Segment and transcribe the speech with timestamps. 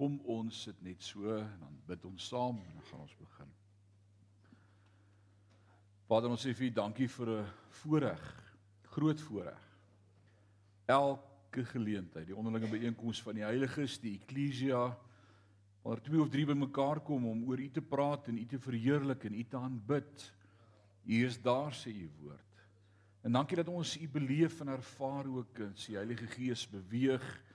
[0.00, 3.50] Kom ons sit net so en dan bid ons saam en dan gaan ons begin.
[6.08, 7.50] Vader, ons sê vir U dankie vir 'n
[7.82, 8.22] voorreg,
[8.94, 9.66] groot voorreg.
[10.88, 14.96] Elke geleentheid, die onderlinge byeenkoms van die heiliges, die eklesia,
[15.82, 19.24] waar twee of drie bymekaar kom om oor U te praat en U te verheerlik
[19.24, 20.32] en U te aanbid.
[21.04, 22.64] U is daar sê U woord.
[23.22, 27.49] En dankie dat ons U beleef en ervaar ook en die Heilige Gees beweeg.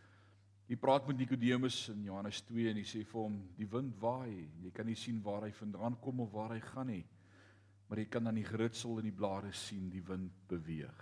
[0.66, 4.48] Hy praat met Nikodemus in Johannes 2 en hy sê vir hom die wind waai.
[4.64, 7.04] Jy kan nie sien waar hy vandaan kom of waar hy gaan nie
[7.88, 11.02] maar jy kan dan die geritsel in die blare sien, die wind beweeg.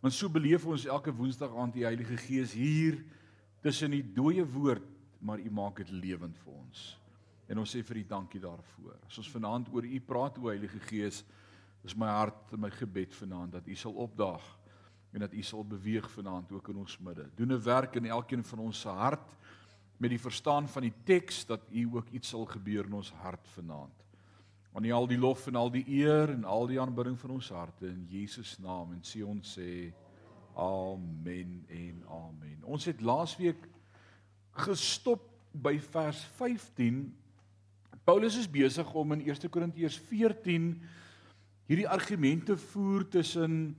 [0.00, 2.98] Want so beleef ons elke woensdag aand die Heilige Gees hier
[3.62, 4.86] tussen die dooie woord,
[5.20, 6.84] maar U maak dit lewend vir ons.
[7.50, 8.96] En ons sê vir U dankie daarvoor.
[9.06, 11.22] As ons vanaand oor U praat o Heilige Gees,
[11.84, 14.44] is my hart en my gebed vanaand dat U sal opdaag
[15.10, 17.28] en dat U sal beweeg vanaand ook in ons midde.
[17.34, 19.36] Doen 'n werk in elkeen van ons se hart
[19.96, 23.48] met die verstaan van die teks dat U ook iets sal gebeur in ons hart
[23.48, 23.92] vanaand.
[24.72, 27.48] Aan U al die lof en al die eer en al die aanbidding van ons
[27.48, 29.92] harte in Jesus naam en sê ons sê
[30.54, 32.64] amen en amen.
[32.64, 33.68] Ons het laasweek
[34.50, 37.02] gestop by vers 15.
[38.04, 40.72] Paulus is besig om in 1 Korintiërs 14
[41.70, 43.76] hierdie argumente voer tussen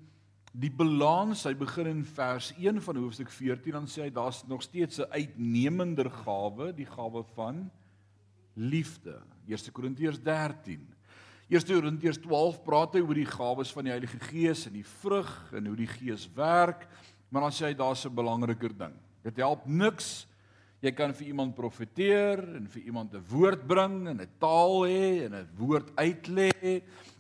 [0.52, 1.46] die balans.
[1.48, 5.12] Hy begin in vers 1 van hoofstuk 14 dan sê hy daar's nog steeds 'n
[5.12, 7.70] uitnemender gawe, die gawe van
[8.56, 9.22] liefde.
[9.48, 10.88] 1 Korintiërs 13.
[11.48, 15.54] 1 Korintiërs 12 praat hy oor die gawes van die Heilige Gees en die vrug
[15.54, 16.88] en hoe die Gees werk,
[17.30, 18.94] maar dan sê hy daar's 'n belangriker ding.
[19.24, 20.28] Dit help niks
[20.82, 25.26] jy kan vir iemand profeteer en vir iemand 'n woord bring en 'n taal hê
[25.26, 26.52] en 'n woord uitlê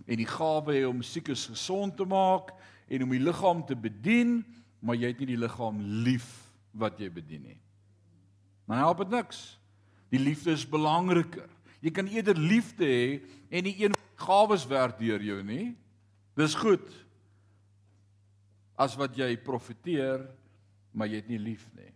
[0.08, 2.52] en die gawe hê om siekes gesond te maak
[2.92, 4.42] en om die liggaam te bedien,
[4.84, 6.28] maar jy het nie die liggaam lief
[6.76, 7.60] wat jy bedien nie.
[8.68, 9.42] Dan help dit niks.
[10.12, 11.48] Die liefde is belangriker.
[11.82, 13.06] Jy kan eerder liefde hê
[13.50, 15.72] en nie een gawes werd deur jou nie.
[16.38, 16.86] Dis goed.
[18.80, 20.26] As wat jy profeteer,
[20.92, 21.90] maar jy het nie lief nie.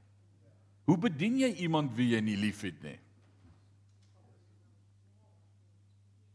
[0.86, 2.98] Hoe bedien jy iemand wie jy nie liefhet nie?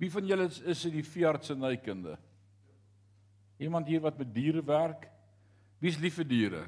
[0.00, 2.16] Wie van julle is, is in die veearts en nykinde?
[3.60, 5.06] Iemand hier wat met diere werk?
[5.81, 6.65] Wie's lief vir diere?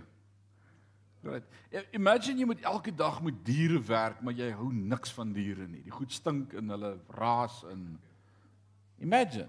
[1.23, 1.47] Right.
[1.95, 5.85] Imagine jy moet elke dag met diere werk, maar jy hou niks van diere nie.
[5.87, 7.93] Die goed stink in hulle raas in.
[9.03, 9.49] Imagine.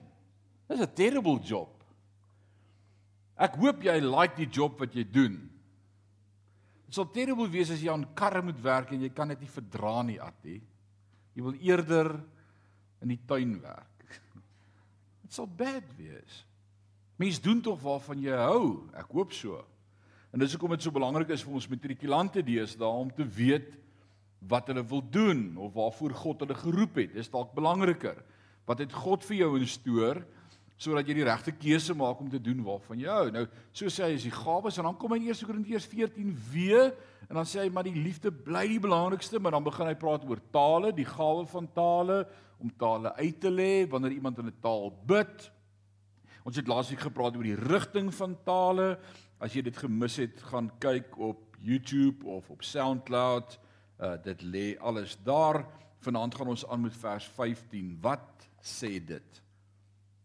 [0.70, 1.84] Dis 'n terrible job.
[3.36, 5.50] Ek hoop jy like die job wat jy doen.
[6.86, 9.50] Dit sal terrible wees as jy aan karre moet werk en jy kan dit nie
[9.50, 10.62] verdra nie, Attie.
[11.34, 12.24] Jy wil eerder
[13.02, 14.20] in die tuin werk.
[15.24, 16.46] Dit sal bad wees.
[17.22, 18.90] Mense doen tog waarvan jy hou.
[18.98, 19.62] Ek hoop so.
[20.34, 23.70] En dis hoekom dit so belangrik is vir ons matrikulante deesdae om te weet
[24.50, 27.14] wat hulle wil doen of waarvoor God hulle geroep het.
[27.14, 28.18] Dis dalk belangriker.
[28.66, 30.24] Wat het God vir jou instoor
[30.84, 33.28] sodat jy die regte keuse maak om te doen waarvan jy hou.
[33.32, 33.44] Nou,
[33.76, 36.90] so sê hy is die gawes en dan kom hy in 1 Korintiërs 14 weer
[37.30, 40.26] en dan sê hy maar die liefde bly die belangrikste, maar dan begin hy praat
[40.28, 42.24] oor tale, die gawe van tale,
[42.60, 45.52] om tale uit te lê wanneer iemand in 'n taal bid.
[46.44, 48.98] Ons het laasweek gepraat oor die rigting van tale
[49.44, 53.58] As jy dit gemis het, gaan kyk op YouTube of op SoundCloud.
[54.00, 55.66] Uh dit lê alles daar.
[56.04, 57.98] Vanaand gaan ons aan met vers 15.
[58.04, 59.42] Wat sê dit?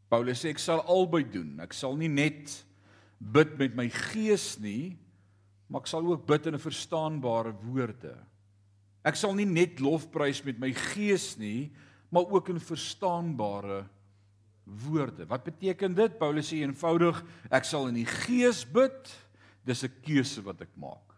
[0.08, 1.56] Paulus sê ek sal albei doen.
[1.62, 2.54] Ek sal nie net
[3.18, 4.94] bid met my gees nie,
[5.66, 8.14] maar ek sal ook bid in 'n verstaanbare woorde.
[9.04, 11.72] Ek sal nie net lofprys met my gees nie,
[12.10, 13.97] maar ook in verstaanbare woorde
[14.76, 15.26] woorde.
[15.26, 16.18] Wat beteken dit?
[16.18, 17.20] Paulus sê eenvoudig,
[17.50, 19.12] ek sal in die gees bid.
[19.64, 21.14] Dis 'n keuse wat ek maak.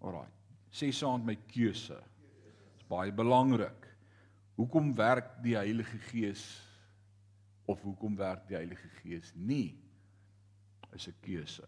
[0.00, 0.30] Alraai.
[0.70, 1.98] Sê saam my keuse.
[2.74, 3.86] Dis baie belangrik.
[4.56, 6.62] Hoekom werk die Heilige Gees
[7.66, 9.76] of hoekom werk die Heilige Gees nie?
[10.92, 11.66] Is 'n keuse.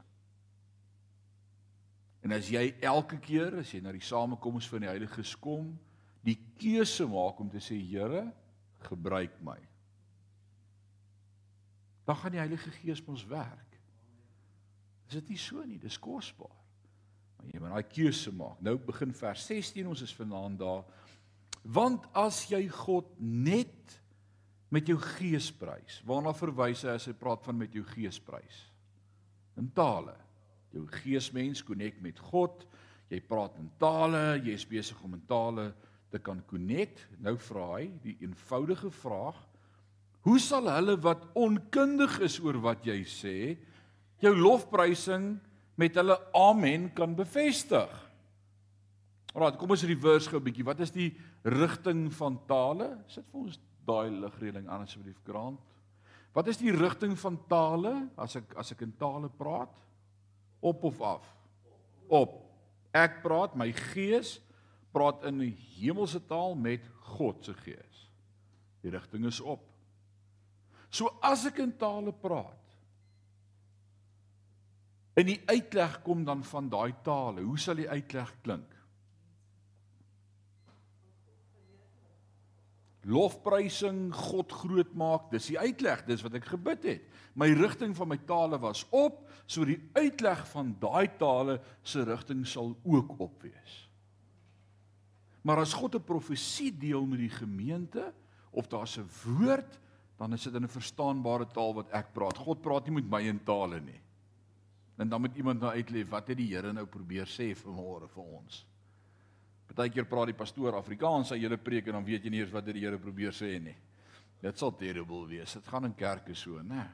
[2.23, 5.79] En as jy elke keer as jy na die samekoms van die Heiliges kom,
[6.23, 8.33] die keuse maak om te sê Here,
[8.79, 9.59] gebruik my
[12.07, 13.79] dan gaan die Heilige Gees mos werk.
[15.07, 15.79] Is dit nie so nie?
[15.83, 16.55] Dis kosbaar.
[17.37, 18.61] Maar jy moet daai keuse maak.
[18.65, 20.85] Nou begin vers 16, ons is vanaand daar.
[21.67, 23.97] Want as jy God net
[24.71, 28.63] met jou gees prys, waarna verwys hy as hy praat van met jou gees prys?
[29.59, 30.15] In tale.
[30.75, 32.67] Jou geesmens konnek met God.
[33.11, 35.71] Jy praat in tale, jy is besig om in tale
[36.11, 36.99] te kan konnek.
[37.23, 39.39] Nou vra hy die eenvoudige vraag:
[40.27, 43.37] Hoe sal hulle wat onkundig is oor wat jy sê,
[44.19, 45.37] jou lofprysing
[45.79, 47.93] met hulle amen kan bevestig?
[49.37, 50.65] Alraai, kom ons reverse gou 'n bietjie.
[50.65, 51.15] Wat is die
[51.45, 53.05] rigting van tale?
[53.07, 55.59] Sit vir ons daai ligreëling aan asseblief kraan.
[56.35, 59.71] Wat is die rigting van tale as ek as ek in tale praat?
[60.61, 61.37] Op of af?
[62.09, 62.43] Op.
[62.93, 64.41] Ek praat, my gees
[64.93, 68.11] praat in die hemelse taal met God se gees.
[68.83, 69.76] Die rigting is op.
[70.97, 72.63] So as ek in tale praat,
[75.17, 78.77] en die uitleg kom dan van daai tale, hoe sal die uitleg klink?
[83.07, 87.19] lofprysing, God groot maak, dis die uitleg, dis wat ek gebid het.
[87.39, 92.43] My rigting van my tale was op, so die uitleg van daai tale se rigting
[92.49, 93.77] sal ook op wees.
[95.47, 98.13] Maar as God 'n profesie deel met die gemeente
[98.51, 99.79] of daar's 'n woord,
[100.17, 102.39] dan is dit in 'n verstaanbare taal wat ek praat.
[102.39, 104.01] God praat nie met my in tale nie.
[104.97, 108.25] En dan moet iemand nou uitlê wat het die Here nou probeer sê vanmôre vir
[108.25, 108.67] ons?
[109.67, 112.65] Partykeer praat die pastoor Afrikaans sy hele preek en dan weet jy nie eers wat
[112.65, 113.77] die Here probeer sê nie.
[114.41, 115.53] Dit sal terrible wees.
[115.53, 116.87] Dit gaan in kerke so, né?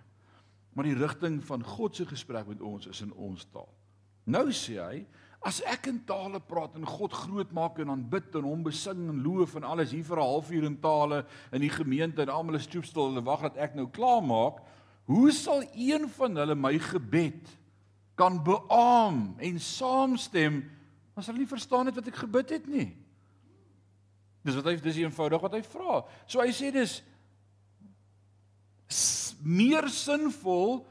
[0.75, 3.69] Maar die rigting van God se gesprek met ons is in ons taal.
[4.25, 5.03] Nou sê hy,
[5.43, 9.23] as ek in tale praat en God groot maak en aanbid en hom besing en
[9.25, 12.69] loof en alles hier vir 'n halfuur in tale in die gemeente en almal is
[12.71, 14.63] stoepstil en wag dat ek nou klaar maak,
[15.07, 17.59] hoe sal een van hulle my gebed
[18.15, 20.63] kan beamoen en saamstem
[21.17, 22.89] As hulle nie verstaan het wat ek gebid het nie.
[24.43, 26.01] Dis wat hy dis eenvoudig wat hy vra.
[26.27, 27.01] So hy sê dis
[29.43, 30.83] meer sinvol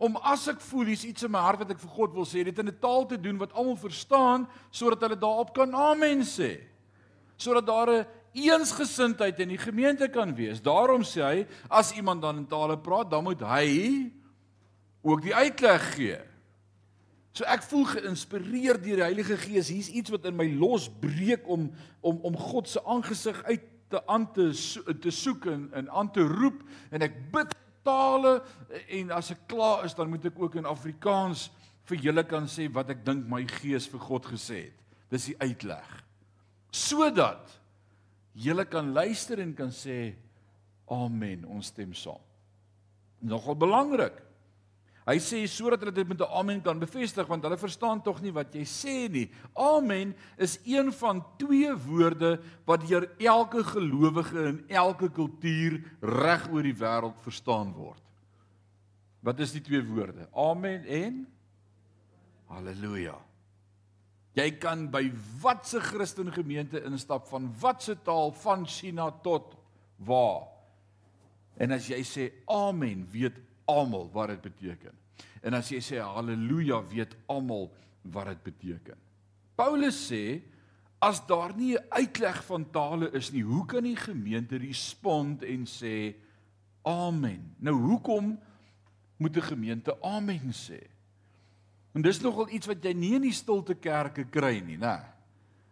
[0.00, 2.40] om as ek voel hier's iets in my hart wat ek vir God wil sê,
[2.46, 6.64] dit in 'n taal te doen wat almal verstaan sodat hulle daarop kan amen sê.
[7.36, 10.62] Sodat daar 'n eensgesindheid in die gemeente kan wees.
[10.62, 14.10] Daarom sê hy as iemand dan in tale praat, dan moet hy
[15.02, 16.18] ook die uitleg gee.
[17.32, 19.68] So ek voel geïnspireer deur die Heilige Gees.
[19.68, 21.70] Hier's iets wat in my losbreek om
[22.00, 24.50] om om God se aangesig uit te aan te
[25.00, 27.54] te soek en en aan te roep en ek bid
[27.86, 28.38] tale
[28.88, 31.48] en as ek klaar is dan moet ek ook in Afrikaans
[31.90, 34.76] vir julle kan sê wat ek dink my gees vir God gesê het.
[35.10, 35.88] Dis die uitleg.
[36.70, 37.50] Sodat
[38.38, 40.12] julle kan luister en kan sê
[40.90, 42.22] amen, ons stem saam.
[43.20, 44.16] Nogal belangrik.
[45.10, 48.30] Hy sê sodat hulle dit met 'n amen kan bevestig want hulle verstaan tog nie
[48.30, 49.30] wat jy sê nie.
[49.56, 56.62] Amen is een van twee woorde wat deur elke gelowige in elke kultuur reg oor
[56.62, 58.02] die wêreld verstaan word.
[59.20, 60.28] Wat is die twee woorde?
[60.32, 61.26] Amen en
[62.46, 63.18] Halleluja.
[64.34, 65.10] Jy kan by
[65.42, 69.56] watse Christen gemeente instap van watse taal van China tot
[69.96, 70.46] waar.
[71.56, 73.34] En as jy sê amen, weet
[73.66, 74.99] almal wat dit beteken.
[75.42, 77.70] En as jy sê haleluja, weet almal
[78.02, 78.98] wat dit beteken.
[79.56, 80.40] Paulus sê
[81.00, 85.64] as daar nie 'n uitleg van tale is nie, hoe kan die gemeente respond en
[85.64, 86.14] sê
[86.84, 87.54] amen?
[87.58, 88.38] Nou hoekom
[89.16, 90.80] moet 'n gemeente amen sê?
[91.94, 95.00] En dis nogal iets wat jy nie in die stilte kerke kry nie, né?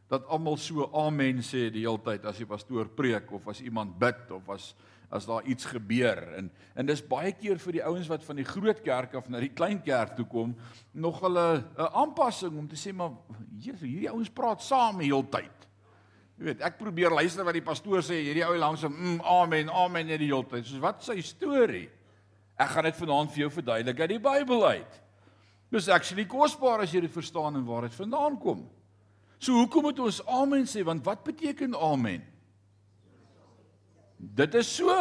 [0.08, 3.98] Dat almal so amen sê die hele tyd as die pastoor preek of as iemand
[3.98, 4.74] bid of as
[5.10, 8.46] as daar iets gebeur en en dis baie keer vir die ouens wat van die
[8.46, 10.54] groot kerk af na die klein kerk toe kom
[10.92, 13.16] nog hulle 'n aanpassing om te sê maar
[13.58, 15.58] Jesus hierdie ouens praat saam die hele tyd.
[16.38, 20.06] Jy weet, ek probeer luister wat die pastoor sê, hierdie ou langsom, mm, amen, amen
[20.06, 20.66] net die hele tyd.
[20.66, 21.88] Soos wat sy storie.
[22.58, 25.00] Ek gaan dit vanaand vir jou verduidelik uit die Bybel uit.
[25.74, 28.62] Dis actually kosbaar as jy dit verstaan en waar dit vandaan kom.
[29.38, 30.84] So hoekom moet ons amen sê?
[30.86, 32.22] Want wat beteken amen?
[34.18, 34.92] Dit is so.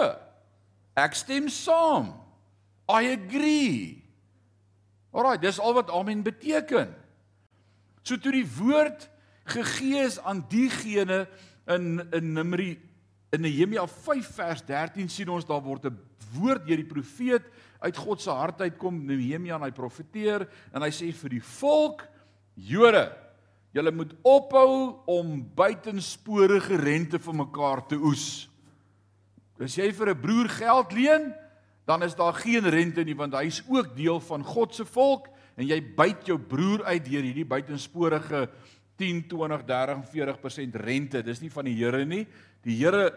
[0.98, 2.14] Ek stem saam.
[2.88, 4.04] I agree.
[5.12, 6.94] Alraai, dis al wat amen beteken.
[8.06, 9.10] So toe die woord
[9.48, 11.26] gegee is aan diegene
[11.68, 12.76] in in Numeri
[13.36, 15.98] in Nehemia 5 vers 13 sien ons daar word 'n
[16.34, 17.44] woord deur die profeet
[17.80, 22.08] uit God se hart uitkom Nehemia en hy profeteer en hy sê vir die volk
[22.56, 23.12] Jode
[23.72, 28.50] julle moet ophou om buitensporige rente vir mekaar te oes.
[29.60, 31.34] As jy vir 'n broer geld leen,
[31.86, 35.68] dan is daar geen rente nie want hy's ook deel van God se volk en
[35.68, 38.50] jy byt jou broer uit deur hierdie buitensporige
[38.98, 41.24] 10, 20, 30, 40% rente.
[41.24, 42.26] Dis nie van die Here nie.
[42.66, 43.14] Die Here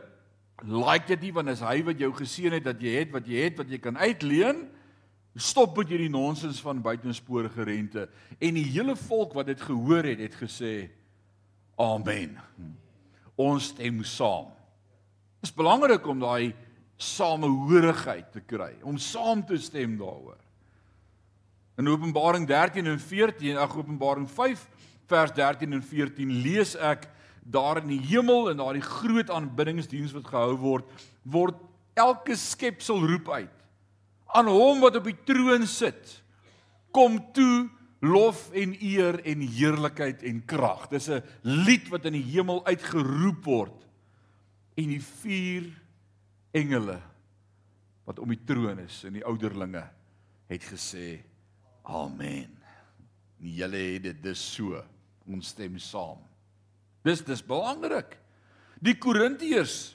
[0.63, 3.45] like dit nie want as hy wat jou geseën het dat jy het wat jy
[3.47, 4.69] het wat jy kan uitleen,
[5.35, 8.09] stop met hierdie nonsens van buitensporige rente.
[8.39, 10.91] En die hele volk wat dit gehoor het, het gesê
[11.81, 12.37] amen.
[13.41, 14.51] Ons stem saam.
[15.41, 16.53] Dit is belangrik om daai
[17.01, 20.37] samehorigheid te kry, om saam te stem daaroor.
[21.81, 24.67] In Openbaring 13 en 14, ag Openbaring 5
[25.09, 27.09] vers 13 en 14 lees ek
[27.41, 30.93] daar in die hemel en daardie groot aanbiddingsdiens wat gehou word,
[31.25, 31.57] word
[31.99, 33.57] elke skepsel roep uit
[34.31, 36.21] aan hom wat op die troon sit.
[36.95, 37.67] Kom toe
[38.01, 40.87] lof en eer en heerlikheid en krag.
[40.89, 43.87] Dis 'n lied wat in die hemel uitgeroep word.
[44.81, 45.69] En die vier
[46.57, 46.97] engele
[48.09, 49.83] wat om die troon is en die ouderlinge
[50.51, 51.21] het gesê
[51.87, 52.49] amen.
[53.41, 54.81] En julle het dit dus so.
[55.31, 56.19] Ons stem saam.
[57.07, 58.17] Dis dis belangrik.
[58.83, 59.95] Die Korintiërs,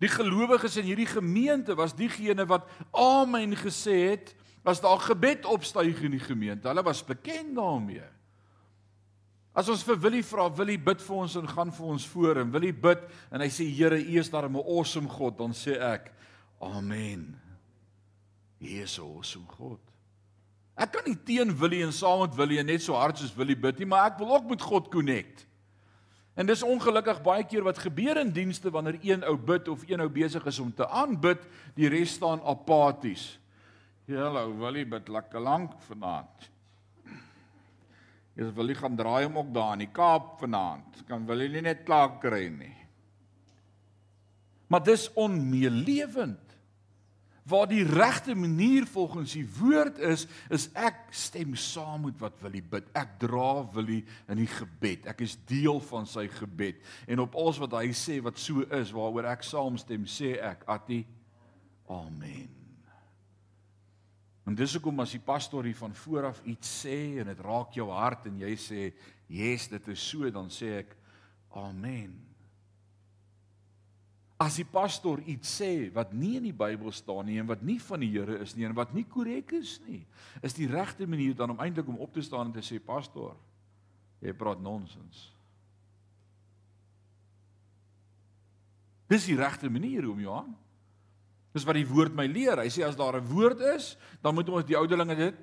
[0.00, 4.32] die gelowiges in hierdie gemeente was diegene wat amen gesê het
[4.64, 6.68] as daar gebed opstyg in die gemeente.
[6.70, 8.06] Hulle was bekend daarmee.
[9.54, 12.50] As ons vir Willie vra, Willie bid vir ons en gaan vir ons voor en
[12.54, 13.02] Willie bid
[13.34, 16.12] en hy sê Here, U is daar 'n awesome God, dan sê ek
[16.60, 17.36] amen.
[18.60, 19.80] U is 'n awesome God.
[20.76, 23.78] Ek kan nie teen Willie en saam met Willie net so hard soos Willie bid
[23.78, 25.46] nie, maar ek wil ook met God connect.
[26.36, 30.00] En dis ongelukkig baie keer wat gebeur in dienste wanneer een ou bid of een
[30.00, 31.42] ou besig is om te aanbid,
[31.74, 33.38] die res staan apaties.
[34.08, 36.50] Hallo, Willie bid lekker lank vanaand.
[38.38, 41.02] Jy wil nie gaan draai hom ook daar in die Kaap vanaand.
[41.08, 42.76] Kan wil jy nie net klaar kry nie.
[44.70, 46.50] Maar dis onmeelewend
[47.50, 52.54] waar die regte manier volgens die woord is, is ek stem saam met wat wil
[52.54, 52.86] hy bid.
[52.94, 53.98] Ek dra wil hy
[54.30, 55.08] in die gebed.
[55.10, 56.78] Ek is deel van sy gebed.
[57.10, 61.02] En op alles wat hy sê wat so is waaroor ek saamstem, sê ek ati
[61.90, 62.59] amen.
[64.50, 67.84] En dis hoekom as die pastoor hier van vooraf iets sê en dit raak jou
[67.94, 68.92] hart en jy sê,
[69.28, 70.96] "Yes, dit is so," dan sê ek
[71.54, 72.18] amen.
[74.36, 77.78] As die pastoor iets sê wat nie in die Bybel staan nie en wat nie
[77.78, 80.04] van die Here is nie en wat nie korrek is nie,
[80.42, 83.36] is die regte manier dan om eintlik om op te staan en te sê pastoor,
[84.20, 85.32] jy praat nonsens.
[89.06, 90.56] Dis die regte manier om Johan.
[91.52, 92.60] Dis wat die woord my leer.
[92.62, 95.34] Hy sê as daar 'n woord is, dan moet ons die ouderlinge dit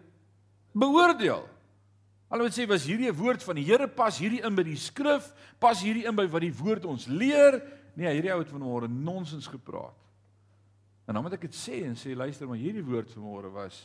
[0.74, 1.48] beoordeel.
[2.30, 4.76] Hulle moet sê was hierdie 'n woord van die Here pas hierdie in by die
[4.76, 7.62] skrif, pas hierdie in by wat die woord ons leer
[7.98, 9.98] Nee, hierdie ou het vanmôre nonsens gepraat.
[11.10, 13.80] En dan moet ek dit sê en sê luister maar hierdie woord vanmôre was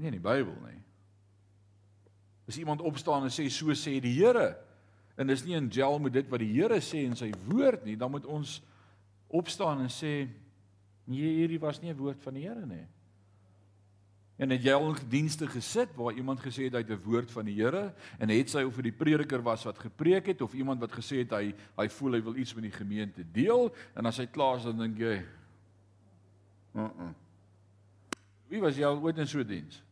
[0.00, 0.78] nie in die Bybel nie.
[2.48, 4.54] As iemand opstaan en sê so sê die Here
[5.20, 7.98] en dis nie in gel met dit wat die Here sê in sy woord nie,
[8.00, 8.60] dan moet ons
[9.28, 10.14] opstaan en sê
[11.04, 12.86] nee, hierdie was nie 'n woord van die Here nie.
[14.40, 17.30] En het jy al in dienste gesit waar iemand gesê het hy het 'n woord
[17.30, 20.54] van die Here en het sy of vir die prediker was wat gepreek het of
[20.54, 24.06] iemand wat gesê het hy hy voel hy wil iets met die gemeente deel en
[24.06, 25.24] as hy klaar is dan dink jy
[26.74, 27.12] uh -uh.
[28.48, 29.82] Wie was jy al ooit in so 'n diens?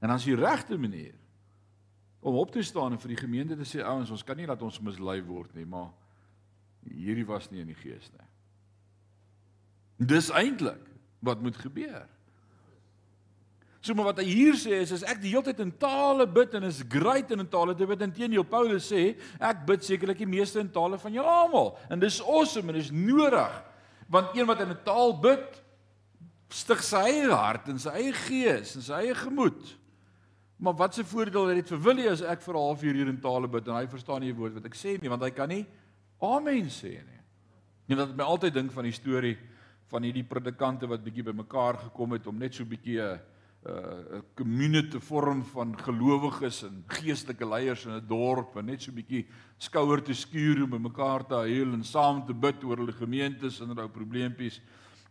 [0.00, 1.14] En as die regte manier
[2.20, 4.62] om op te staan en vir die gemeente te sê ouens ons kan nie laat
[4.62, 5.90] ons mislei word nie maar
[6.88, 8.28] hierdie was nie in die gees nie.
[10.12, 10.82] Dis eintlik
[11.22, 12.08] wat moet gebeur.
[13.82, 16.54] So maar wat hy hier sê is as ek die hele tyd in tale bid
[16.54, 20.30] en is great in tale te bid en teenoor Paulus sê ek bid sekerlik die
[20.30, 23.58] meeste in tale van julle almal en dis awesome en dis nodig
[24.12, 25.58] want een wat in 'n taal bid
[26.52, 29.78] stig sy eie hart en sy eie gees en sy eie gemoed.
[30.62, 33.20] Maar wat se voordeel het dit vir Willie as ek vir 'n halfuur hier in
[33.20, 35.48] tale bid en hy verstaan nie 'n woord wat ek sê nie want hy kan
[35.48, 35.66] nie
[36.22, 37.20] amen sê nie.
[37.88, 39.36] Net wat my altyd dink van die storie
[39.92, 43.20] van hierdie predikante wat bietjie bymekaar gekom het om net so bietjie 'n
[43.62, 49.26] 'n community vorm van gelowiges en geestelike leiers in 'n dorp en net so bietjie
[49.58, 53.68] skouer te skuur om bymekaar te huil en saam te bid oor hulle gemeentes en
[53.68, 54.60] hulle probleempies.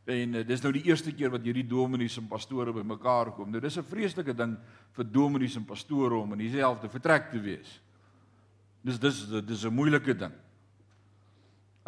[0.06, 3.51] En uh, dis nou die eerste keer wat hierdie dominees en pastore bymekaar kom.
[3.51, 4.58] Nou dis 'n vreeslike ding
[4.91, 7.80] vir dominees en pastore om in dieselfde vertrek te wees.
[8.84, 10.34] Dis dis dis 'n moeilike ding.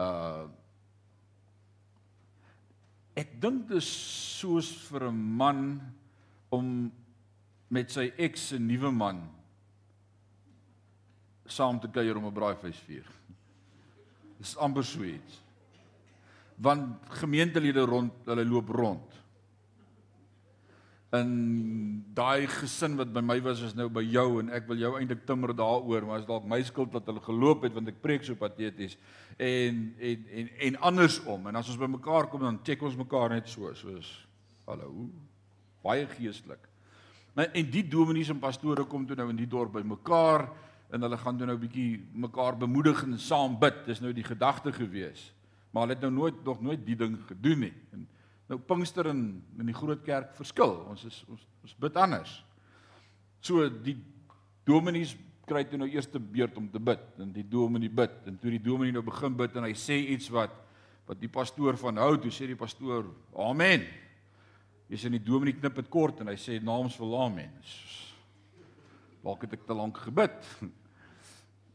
[0.04, 0.52] Uh
[3.14, 3.90] Ek dink dit is
[4.40, 5.60] soos vir 'n man
[6.50, 6.92] om
[7.70, 9.22] met sy eks se nuwe man
[11.46, 13.06] saam te kuier om 'n braaifees vier.
[14.40, 15.42] Dis amper so iets.
[16.58, 19.13] Want gemeentelede rond, hulle loop rond
[21.14, 21.34] in
[22.18, 25.26] daai gesin wat by my was is nou by jou en ek wil jou eintlik
[25.30, 28.38] timmer daaroor maar is dalk my skuld dat hulle geloop het want ek preek so
[28.40, 28.98] pateties.
[29.38, 33.36] En en en en andersom en as ons by mekaar kom dan check ons mekaar
[33.36, 34.10] net so soos
[34.66, 35.10] hallo
[35.84, 36.66] baie geestelik.
[37.36, 40.48] Maar en die dominees en pastore kom toe nou in die dorp by mekaar
[40.94, 43.86] en hulle gaan toe nou 'n bietjie mekaar bemoedig en saam bid.
[43.86, 45.34] Dis nou die gedagte gewees.
[45.72, 47.74] Maar hulle het nou nooit nog nooit die ding gedoen nie.
[47.92, 48.08] En
[48.54, 50.76] Nou Pinkster in in die groot kerk verskil.
[50.92, 52.36] Ons is ons ons bid anders.
[53.42, 53.98] So die
[54.68, 55.16] Dominees
[55.48, 58.62] kry toe nou eerste beurt om te bid en die dominee bid en toe die
[58.64, 60.54] dominee nou begin bid en hy sê iets wat
[61.04, 63.10] wat die pastoor van hou, toe sê die pastoor
[63.44, 63.84] amen.
[64.88, 67.58] Jy sien die dominee knip dit kort en hy sê namens vir amen.
[69.26, 70.38] Dalk het ek te lank gebid.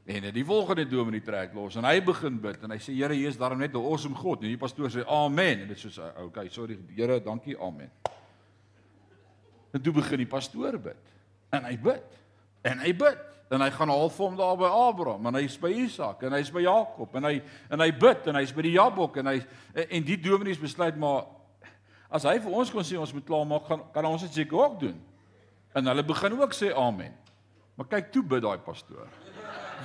[0.09, 3.29] En die volgende dominee trek los en hy begin bid en hy sê Here, hier
[3.29, 4.43] is daarom net 'n awesome God.
[4.43, 7.91] En die pastoor sê amen en dit sê okay, sorry Here, dankie, amen.
[9.73, 11.13] En toe begin die pastoor bid.
[11.53, 12.17] En hy bid.
[12.63, 13.19] En hy bid
[13.51, 16.61] en hy gaan half hom daar by Abraham en hy's by Isak en hy's by
[16.61, 19.39] Jakob en hy en hy bid en hy's by die Jabok en hy
[19.89, 21.27] en die dominees besluit maar
[22.11, 24.81] as hy vir ons kon sê ons moet klaarmaak gaan kan ons dit seker ook
[24.81, 25.01] doen.
[25.77, 27.13] En hulle begin ook sê amen.
[27.77, 29.09] Maar kyk toe bid daai pastoor.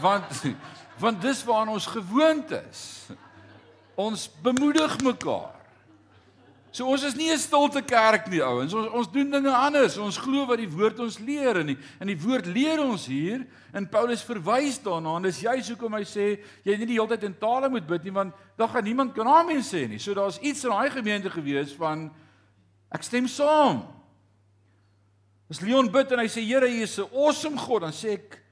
[0.01, 0.43] Want
[1.03, 3.07] want dis waaraan ons gewoond is.
[3.95, 5.63] Ons bemoedig mekaar.
[6.73, 8.73] So ons is nie 'n stilte kerk nie, ouens.
[8.73, 9.97] Ons ons doen dinge anders.
[9.97, 13.45] Ons glo wat die woord ons leer en die, en die woord leer ons hier
[13.73, 17.23] en Paulus verwys daarna en dis juist hoekom hy sê jy nie die hele tyd
[17.29, 20.00] in tale moet bid nie want dan gaan niemand kan amen sê nie.
[20.00, 22.09] So daar's iets in daai gemeente gewees van
[22.89, 23.85] ek stem saam.
[25.50, 28.42] As Leon bid en hy sê Here, U is 'n awesome God, dan sê ek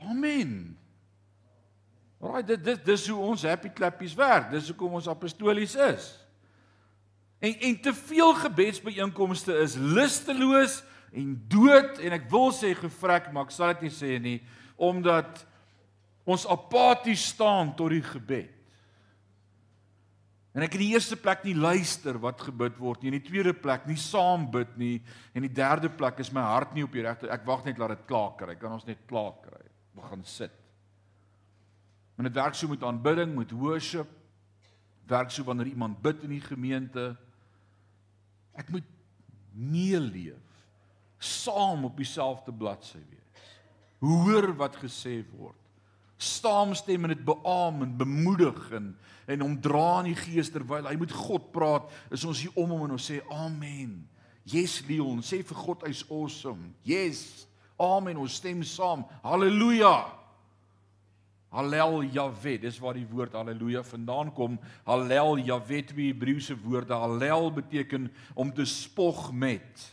[0.00, 0.76] amen.
[2.20, 4.50] Alraai, dit dit dis hoe ons happy clappies werk.
[4.50, 6.10] Dis hoekom ons apostolies is.
[7.38, 10.80] En en te veel gebedsbyeenkomste is lusteloos
[11.12, 14.38] en dood en ek wil sê gevrek, maar ek sal dit nie sê nie
[14.76, 15.44] omdat
[16.28, 18.52] ons apaties staan tot die gebed.
[20.56, 23.52] En ek in die eerste plek nie luister wat gebid word nie, in die tweede
[23.56, 24.98] plek nie saam bid nie
[25.36, 27.92] en die derde plek is my hart nie op die regte ek wag net laat
[27.92, 28.56] dit klaar kry.
[28.56, 29.65] Kan ons net klaar kry.
[29.96, 30.52] We gaan sit.
[32.16, 34.08] Maar dit werk so met aanbidding, met worship.
[35.06, 37.16] Werk so wanneer iemand bid in die gemeente.
[38.56, 38.86] Ek moet
[39.56, 40.40] meeleef,
[41.18, 43.44] saam op dieselfde bladsy wees.
[44.04, 45.56] Hoor wat gesê word.
[46.16, 50.94] Saamstem en dit beamoen en bemoedig en en om dra in die gees terwyl hy
[51.00, 53.96] met God praat, is ons hier om hom en ons sê amen.
[54.46, 56.70] Yes Leon, sê vir God hy's awesome.
[56.86, 57.45] Yes.
[57.76, 59.04] Amen, ons stem saam.
[59.22, 59.94] Halleluja.
[61.56, 64.56] Hallel Jahwe, dis waar die woord haleluja vandaan kom.
[64.84, 66.96] Hallel Jahwe, twee Hebreëse woorde.
[66.96, 69.86] Hallel beteken om te spog met.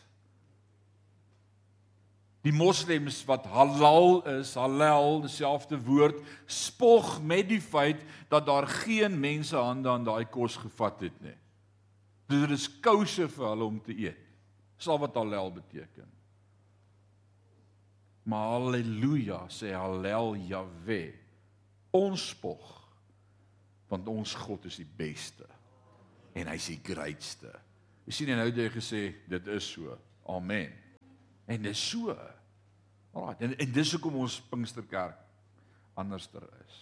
[2.44, 9.16] Die moslems wat halal is, halal, dieselfde woord, spog met die feit dat daar geen
[9.20, 11.38] mense hande aan daai kos gevat het nie.
[12.34, 14.20] Dit is kouse vir hulle om te eet.
[14.76, 16.10] Sal wat halal beteken.
[18.24, 21.02] Maar haleluja sê hallel Jahwe
[21.94, 22.70] ons spog
[23.92, 25.46] want ons God is die beste
[26.34, 27.52] en hy's die grootste.
[28.08, 29.94] Jy sien nou het jy gesê dit is so.
[30.34, 30.72] Amen.
[31.46, 32.16] En dis so.
[33.14, 35.20] Alraai, en, en dis hoekom ons Pinksterkerk
[36.00, 36.80] anderster is.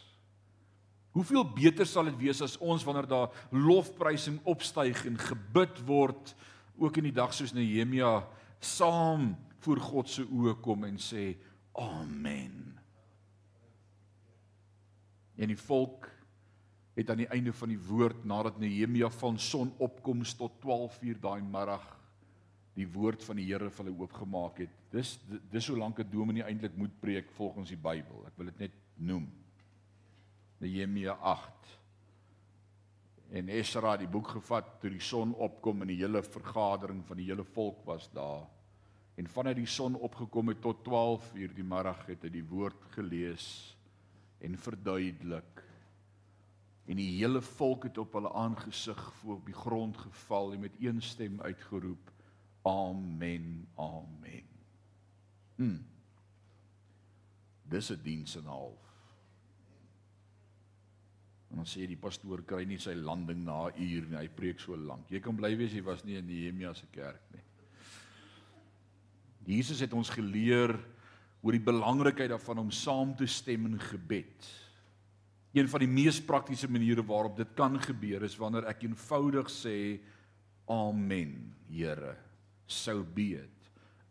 [1.12, 6.32] Hoeveel beter sal dit wees as ons wanneer daar lofprysing opstyg en gebid word
[6.80, 8.21] ook in die dag soos Nehemia
[8.63, 11.36] saam voor God se oë kom en sê
[11.78, 12.58] amen.
[15.38, 16.10] En die volk
[16.97, 21.86] het aan die einde van die woord nadat Nehemia van sonopkoms tot 12uur daai middag
[22.78, 24.74] die woord van die Here vir hulle oopgemaak het.
[24.91, 25.17] Dis
[25.52, 28.26] dis hoe lank 'n dominee eintlik moet preek volgens die Bybel.
[28.28, 29.32] Ek wil dit net noem.
[30.60, 31.80] Nehemia 8.
[33.32, 37.17] En Esra het die boek gevat toe die son opkom en die hele vergadering van
[37.17, 38.47] die hele volk was daar.
[39.21, 43.45] En vanuit die son opgekom het tot 12uur die middag het hy die woord gelees
[44.41, 45.62] en verduidelik.
[46.89, 50.79] En die hele volk het op hulle aangesig voor op die grond geval en met
[50.81, 52.10] een stem uitgeroep:
[52.65, 54.49] Amen, amen.
[55.55, 55.77] Hm.
[57.69, 58.89] Dis 'n diens en 'n half.
[61.49, 64.17] En dan sê die pastoor kry nie sy landing na 'n uur nie.
[64.17, 65.10] Hy preek so lank.
[65.10, 67.51] Jy kan bly wees hy was nie in Nehemia se kerk nie.
[69.45, 70.75] Jesus het ons geleer
[71.41, 74.49] oor die belangrikheid daarvan om saam te stem in gebed.
[75.51, 79.77] Een van die mees praktiese maniere waarop dit kan gebeur is wanneer ek eenvoudig sê
[80.71, 82.15] amen, Here,
[82.67, 83.62] sou beet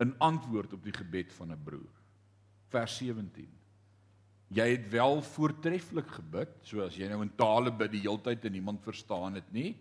[0.01, 1.93] in antwoord op die gebed van 'n broer.
[2.73, 3.49] Vers 17.
[4.47, 8.83] Jy het wel voortreffelik gebid, soos jy nou in tale bid die heeltyd en niemand
[8.83, 9.77] verstaan dit nie.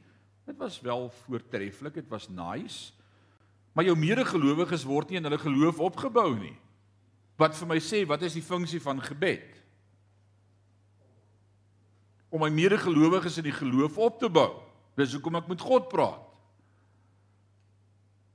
[0.46, 2.92] Dit was wel voortreffelik, dit was nice.
[3.80, 6.52] Maar jou medegelowiges word nie in hulle geloof opgebou nie
[7.40, 9.54] wat vir my sê wat is die funksie van gebed?
[12.28, 14.50] Om my medegelowiges in die geloof op te bou.
[15.00, 16.26] Dis hoekom ek met God praat.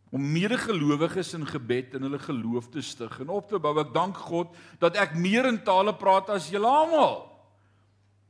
[0.10, 3.75] om medegelowiges in gebed in hulle geloof te stig en op te bou.
[3.77, 7.27] Ek dank God dat ek meer in tale praat as julle almal.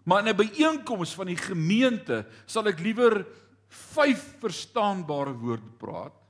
[0.04, 3.24] Maar in 'n byeenkoms van die gemeente sal ek liewer
[3.70, 6.25] 5 verstaanbare woorde praat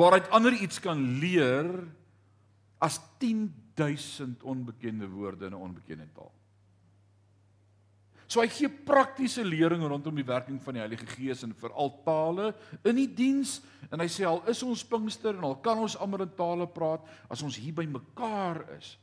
[0.00, 1.68] waaruit ander iets kan leer
[2.80, 6.32] as 10000 onbekende woorde in 'n onbekende taal.
[8.30, 12.52] So hy gee praktiese lering rondom die werking van die Heilige Gees en veral tale
[12.86, 13.56] in die diens
[13.90, 17.02] en hy sê al is ons Pinkster en al kan ons almal in tale praat
[17.28, 18.94] as ons hier by mekaar is.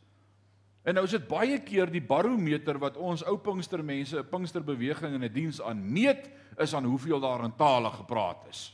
[0.87, 5.23] En nou is dit baie keer die barometer wat ons ou Pinkstermense, 'n Pinksterbeweging in
[5.23, 8.71] 'n diens aan meet is aan hoeveel daar in tale gepraat is.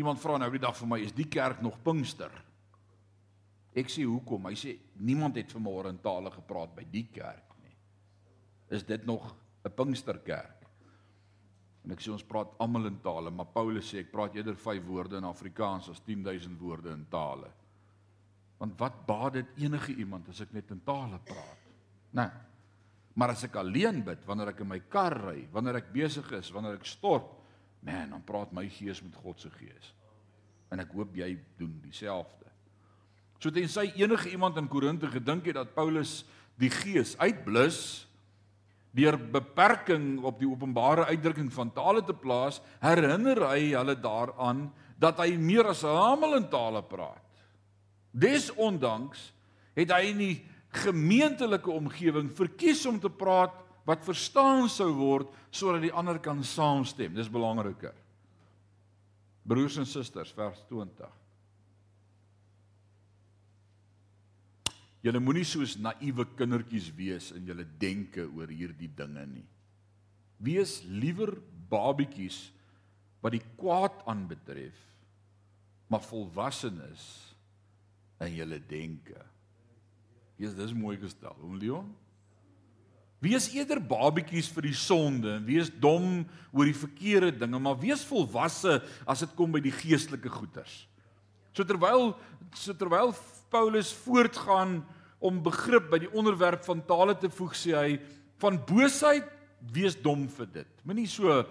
[0.00, 2.32] Iemand vra nou die dag vir my, is die kerk nog Pinkster?
[3.76, 4.48] Ek sê hoekom?
[4.48, 7.50] Hy sê niemand het vanmôre in tale gepraat by die kerk
[8.70, 9.34] is dit nog
[9.64, 10.66] 'n Pinksterkerk.
[11.84, 14.84] En ek sê ons praat almal in tale, maar Paulus sê ek praat eerder 5
[14.84, 17.50] woorde in Afrikaans as 10000 woorde in tale.
[18.58, 21.58] Want wat baat dit enige iemand as ek net in tale praat?
[22.12, 22.22] Né?
[22.22, 22.30] Nee.
[23.14, 26.50] Maar as ek alleen bid, wanneer ek in my kar ry, wanneer ek besig is,
[26.50, 27.39] wanneer ek stort,
[27.84, 29.94] man, dan praat my gees met God se gees.
[30.70, 32.46] En ek hoop jy doen dieselfde.
[33.40, 36.20] So tensy enige iemand in Korinthe gedink het dat Paulus
[36.60, 38.06] die gees uitblus,
[38.92, 44.66] deur beperking op die openbare uitdrukking van tale te plaas, herinner hy hulle daaraan
[45.00, 47.24] dat hy meer as almal in tale praat.
[48.10, 49.30] Desondanks
[49.78, 50.36] het hy in die
[50.82, 53.54] gemeentelike omgewing verkies om te praat
[53.90, 57.14] wat verstaan sou word sodat die ander kan saamstem.
[57.16, 57.96] Dis belangriker.
[59.42, 61.08] Broers en susters, vers 20.
[65.00, 69.46] Julle moenie soos naïewe kindertjies wees in julle denke oor hierdie dinge nie.
[70.44, 71.32] Wees liewer
[71.72, 72.50] babetjies
[73.24, 74.76] wat die kwaad aanbetref,
[75.90, 77.06] maar volwassenes
[78.20, 79.18] in julle denke.
[80.40, 81.34] Jesus, dis mooi gestel.
[81.40, 81.88] Oom Leon.
[83.20, 86.22] Wees eerder babetjies vir die sonde en wees dom
[86.56, 90.86] oor die verkeerde dinge, maar wees volwasse as dit kom by die geestelike goeders.
[91.52, 92.14] So terwyl
[92.56, 93.12] so terwyl
[93.52, 94.80] Paulus voortgaan
[95.20, 97.90] om begrip by die onderwerp van tale te voeg sê hy
[98.40, 99.28] van boosheid
[99.74, 100.70] wees dom vir dit.
[100.88, 101.42] Moenie so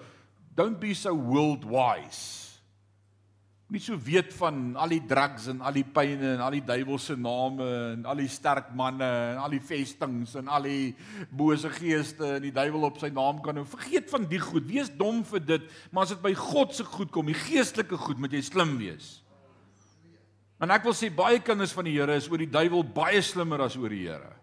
[0.58, 2.49] don't be so world wise.
[3.70, 7.14] Nie so weet van al die drugs en al die pyne en al die duiwelse
[7.22, 10.96] name en al die sterk manne en al die vestings en al die
[11.30, 14.66] bose geeste en die duiwel op sy naam kan nou vergeet van die goed.
[14.66, 18.18] Wees dom vir dit, maar as dit by God se goed kom, die geestelike goed,
[18.18, 19.20] moet jy slim wees.
[20.60, 23.62] En ek wil sê baie kinders van die Here is oor die duiwel baie slimmer
[23.64, 24.34] as oor die Here.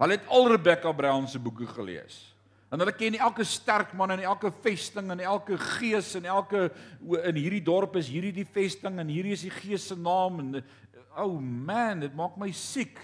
[0.00, 2.29] Hulle het al Rebecca Brown se boeke gelees.
[2.70, 6.68] En hulle ken elke sterk man en elke vesting en elke gees en elke
[7.02, 10.60] in hierdie dorp is hierdie die vesting en hierdie is die gees se naam en
[11.18, 13.00] oh man, dit maak my siek.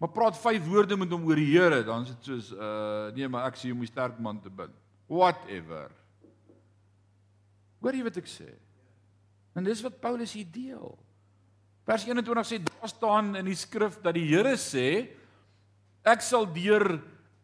[0.00, 3.28] Maar praat vyf woorde met hom oor die Here, dan is dit soos uh nee,
[3.28, 4.72] maar ek sê jy moet sterk man te bin.
[5.10, 5.92] Whatever.
[7.84, 8.48] Hoor jy wat ek sê?
[9.52, 10.96] En dis wat Paulus hier deel.
[11.84, 14.88] Vers 21 sê daar staan in die skrif dat die Here sê
[16.08, 16.94] ek sal deur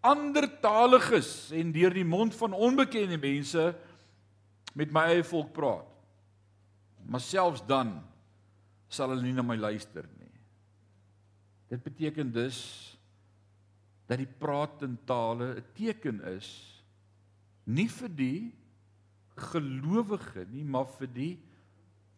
[0.07, 3.71] andertaliges en deur die mond van onbekende mense
[4.77, 5.89] met my eie volk praat.
[7.07, 7.97] Maar selfs dan
[8.89, 10.33] sal hulle nie na my luister nie.
[11.71, 12.61] Dit beteken dus
[14.07, 16.49] dat die praat in tale 'n teken is
[17.65, 18.55] nie vir die
[19.37, 21.35] gelowige nie, maar vir die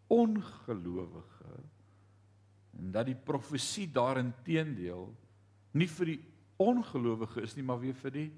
[0.08, 1.54] ongelowige
[2.78, 5.08] en dat die profesie daarin teendeel
[5.72, 6.20] nie vir die
[6.58, 8.30] ongelowige is nie maar weer vir die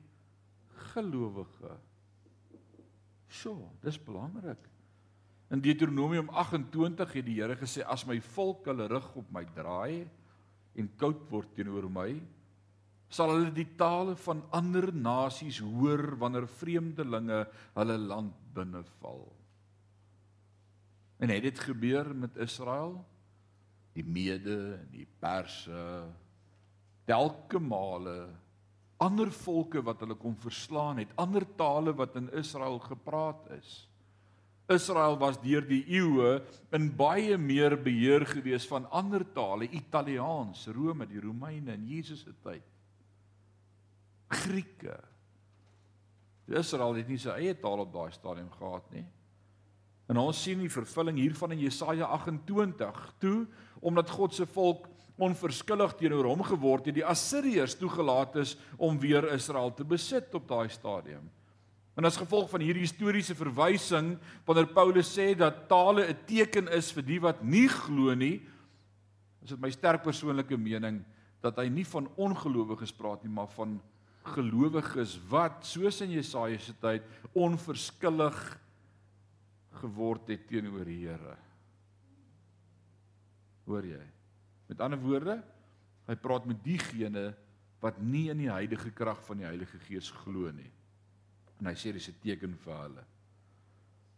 [0.92, 1.76] gelowige.
[3.30, 4.60] Sjoe, dis belangrik.
[5.50, 10.06] In Deuteronomium 28 het die Here gesê as my volk hulle rug op my draai
[10.78, 12.12] en koud word teenoor my,
[13.10, 17.42] sal hulle die tale van ander nasies hoor wanneer vreemdelinge
[17.74, 19.24] hulle land binneval.
[21.20, 23.00] En het dit gebeur met Israel?
[23.92, 25.80] Die Mede en die Perse
[27.08, 28.28] telke male
[29.00, 33.86] ander volke wat hulle kon verslaan het, ander tale wat in Israel gepraat is.
[34.70, 36.36] Israel was deur die eeue
[36.76, 42.34] in baie meer beheer gewees van ander tale, Italiaans, Rome, die Romeine in Jesus se
[42.44, 42.66] tyd.
[44.30, 45.00] Grieke.
[46.60, 49.06] Israel het nie sy eie taal op daai stadium gehad nie.
[50.10, 53.44] En ons sien die vervulling hiervan in Jesaja 28 toe
[53.80, 54.88] omdat God se volk
[55.20, 60.48] onverskillig teenoor hom geword het, die Assiriërs toegelaat is om weer Israel te besit op
[60.48, 61.28] daai stadium.
[61.96, 64.14] En as gevolg van hierdie historiese verwysing
[64.48, 68.40] wanneer Paulus sê dat tale 'n teken is vir die wat nie glo nie,
[69.42, 71.04] is dit my sterk persoonlike mening
[71.42, 73.80] dat hy nie van ongelowiges praat nie, maar van
[74.24, 78.58] gelowiges wat soos in Jesaja se tyd onverskillig
[79.78, 81.36] geword het teenoor die Here.
[83.64, 84.02] Hoor jy?
[84.70, 85.36] Met ander woorde,
[86.06, 87.30] hy praat met diegene
[87.80, 90.68] wat nie in die heilige krag van die Heilige Gees glo nie.
[91.60, 93.04] En hy sê dis 'n teken vir hulle.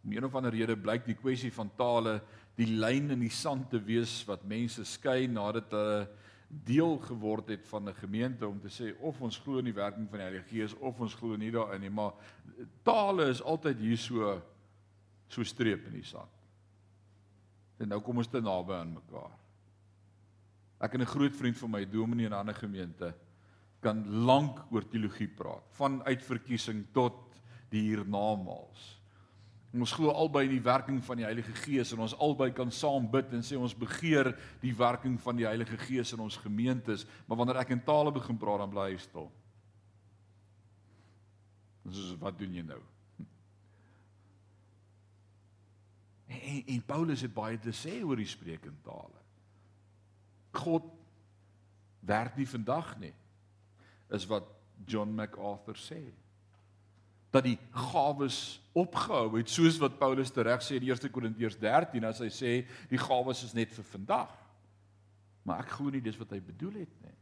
[0.05, 2.21] Om een of ander rede blyk die kwessie van tale
[2.57, 6.09] die lyn in die sand te wees wat mense skei nadat hulle
[6.53, 10.09] deel geword het van 'n gemeente om te sê of ons glo in die werking
[10.09, 12.13] van die Heilige Gees of ons glo nie daarin nie, maar
[12.83, 14.43] tale is altyd hier so
[15.33, 16.41] so streep in die sand.
[17.81, 19.33] En nou kom ons te naby aan mekaar.
[20.83, 23.15] Ek en 'n groot vriend van my, Dominee in 'n ander gemeente,
[23.81, 27.15] kan lank oor teologie praat, van uitverkiesing tot
[27.71, 29.03] die hiernamaals.
[29.73, 33.11] Ons glo albei in die werking van die Heilige Gees en ons albei kan saam
[33.11, 37.37] bid en sê ons begeer die werking van die Heilige Gees in ons gemeentes, maar
[37.41, 39.31] wanneer ek in tale begin praat dan bly hy stil.
[41.89, 42.83] Dis wat doen jy nou?
[46.33, 49.21] En, en Paulus het baie te sê oor die spreek in tale.
[50.57, 50.89] God
[52.07, 53.15] werk nie vandag nie.
[54.13, 54.49] Is wat
[54.89, 56.03] John MacArthur sê
[57.33, 62.21] dat die gawes opgehou het soos wat Paulus tereg sê in 1 Korintiërs 13 as
[62.21, 62.51] hy sê
[62.91, 64.35] die gawes is net vir vandag.
[65.49, 67.17] Maar ek glo nie dis wat hy bedoel het nie.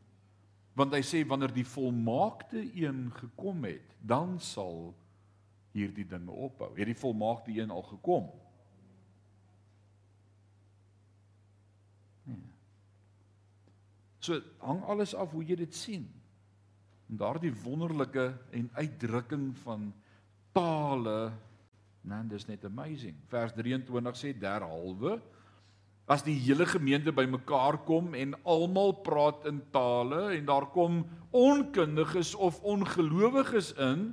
[0.75, 4.90] Want hy sê wanneer die volmaakte een gekom het, dan sal
[5.77, 6.73] hierdie dinge ophou.
[6.75, 8.27] Het die volmaakte een al gekom?
[14.20, 16.06] So hang alles af hoe jy dit sien.
[17.11, 19.90] En daardie wonderlike en uitdrukking van
[20.54, 21.33] tale,
[22.02, 23.16] man, dis net amazing.
[23.33, 25.18] Vers 23 sê derhalwe
[26.11, 32.33] as die hele gemeente bymekaar kom en almal praat in tale en daar kom onkundiges
[32.35, 34.09] of ongelowiges in,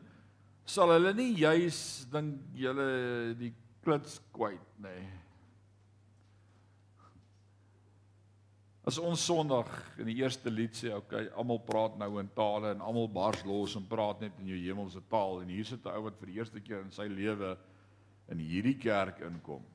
[0.67, 1.79] sal hulle nie juis
[2.13, 2.89] dink julle
[3.39, 3.49] die
[3.81, 4.93] klits kwyt nê.
[8.87, 9.67] As ons Sondag
[9.99, 13.73] in die eerste lied sê, okay, almal praat nou in tale en almal bars los
[13.75, 16.37] en praat net in jou hemelse taal en hier sit 'n ou wat vir die
[16.39, 17.57] eerste keer in sy lewe
[18.31, 19.65] in hierdie kerk inkom.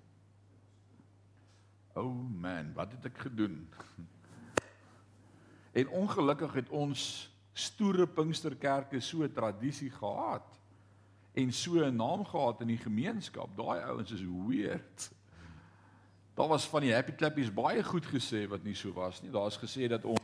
[1.92, 3.68] O oh man, wat het ek gedoen?
[5.72, 10.48] En ongelukkig het ons stoere Pinksterkerke so 'n tradisie gehad
[11.34, 13.56] en so 'n naam gehad in die gemeenskap.
[13.56, 15.12] Daai ouens is weird.
[16.34, 19.30] Daar was van die happy clappies baie goed gesê wat nie so was nie.
[19.30, 20.20] Daar's gesê dat ons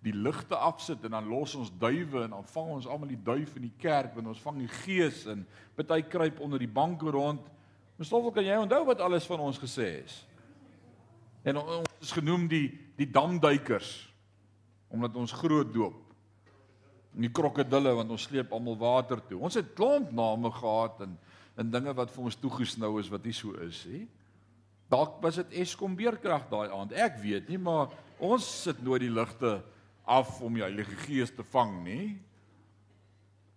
[0.00, 3.52] die ligte afsit en dan los ons duwe en dan vang ons almal die duif
[3.58, 5.44] in die kerk want ons vang die gees en
[5.76, 7.44] party kruip onder die banke rond.
[8.00, 10.22] Mensstoffel kan jy onthou wat alles van ons gesê is?
[11.44, 14.08] En ons is genoem die die damduikers
[14.90, 16.00] omdat ons groot doop.
[17.16, 19.42] En die krokodille want ons sleep almal water toe.
[19.44, 21.18] Ons het klomp name gehad en
[21.60, 24.06] en dinge wat vir ons toegesnou is wat nie so is nie.
[24.90, 26.94] Dalk was dit Eskom beerkrag daai aand.
[26.98, 29.60] Ek weet nie, maar ons sit nooit die ligte
[30.10, 32.08] af om die Heilige Gees te vang nie.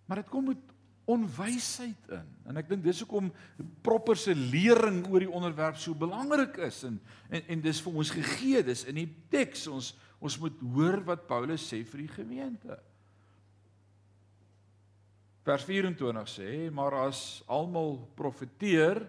[0.05, 0.61] Maar dit kom met
[1.09, 2.29] onwysheid in.
[2.47, 3.31] En ek dink dis hoekom
[3.83, 7.01] proper se lering oor die onderwerp so belangrik is en
[7.33, 9.67] en, en dis vir ons gegee, dis in die teks.
[9.71, 9.93] Ons
[10.23, 12.77] ons moet hoor wat Paulus sê vir die gemeente.
[15.43, 19.01] Vers 24 sê, maar as almal profeteer,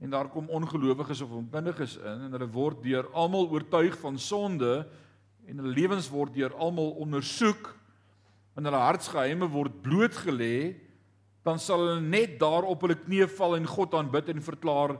[0.00, 4.84] en daar kom ongelowiges of onkundiges in en hulle word deur almal oortuig van sonde
[5.46, 7.70] en hulle lewens word deur almal ondersoek
[8.56, 10.76] en hulle hartsgeheime word blootgelê
[11.46, 14.96] dan sal hulle net daar op hulle knieë val en God aanbid en verklaar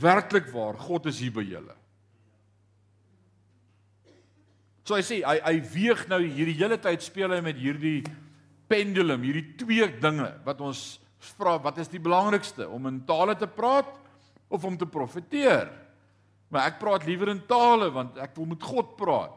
[0.00, 1.74] werklik waar God is hier by julle.
[4.86, 8.04] So hy sê hy hy weeg nou hierdie hele tyd speel hy met hierdie
[8.70, 10.84] pendulum, hierdie twee dinge wat ons
[11.34, 13.90] vra wat is die belangrikste om in tale te praat
[14.48, 15.70] of om te profeteer.
[16.48, 19.34] Maar ek praat liewer in tale want ek wil met God praat.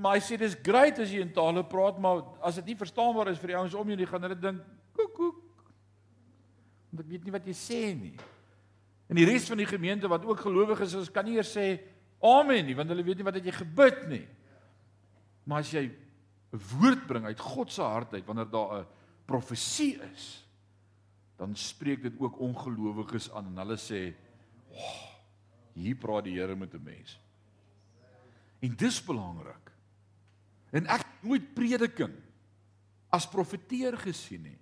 [0.00, 3.32] Maar hy sê dis great as jy in tale praat, maar as dit nie verstaanbaar
[3.32, 5.64] is vir die ouens om jou nie, gaan hulle dink koek koek.
[6.90, 8.14] Want ek weet nie wat jy sê nie.
[9.10, 11.72] En die res van die gemeente wat ook gelowiges is, kan nie eers sê
[12.22, 14.24] amen nie, want hulle weet nie wat jy gebid nie.
[15.48, 15.88] Maar as jy
[16.50, 18.86] 'n woord bring uit God se hart uit wanneer daar 'n
[19.26, 20.46] profesie is,
[21.40, 24.12] dan spreek dit ook ongelowiges aan en hulle sê,
[24.68, 25.08] "Oh,
[25.72, 27.18] hier praat die Here met 'n mens."
[28.60, 29.72] En dis belangrik.
[30.70, 32.12] En ek nooit prediking
[33.08, 34.58] as profeteer gesien nie.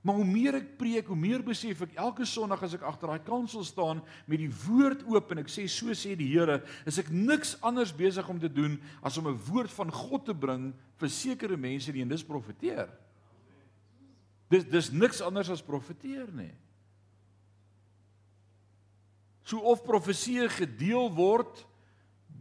[0.00, 3.24] Maar hoe meer ek preek, hoe meer besef ek elke Sondag as ek agter daai
[3.24, 7.10] kansel staan met die woord oop en ek sê so sê die Here, is ek
[7.10, 11.08] niks anders besig om te doen as om 'n woord van God te bring vir
[11.08, 12.88] sekere mense die en dis profeteer.
[14.48, 16.52] Dis dis niks anders as profeteer nie.
[19.48, 21.64] So of profesie gedeel word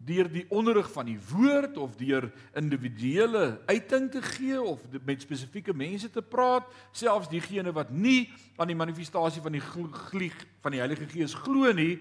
[0.08, 5.76] deur die onderrig van die woord of deur individuele uiting te gee of met spesifieke
[5.76, 10.82] mense te praat, selfs diegene wat nie aan die manifestasie van die glieg van die
[10.84, 11.98] Heilige Gees glo nie,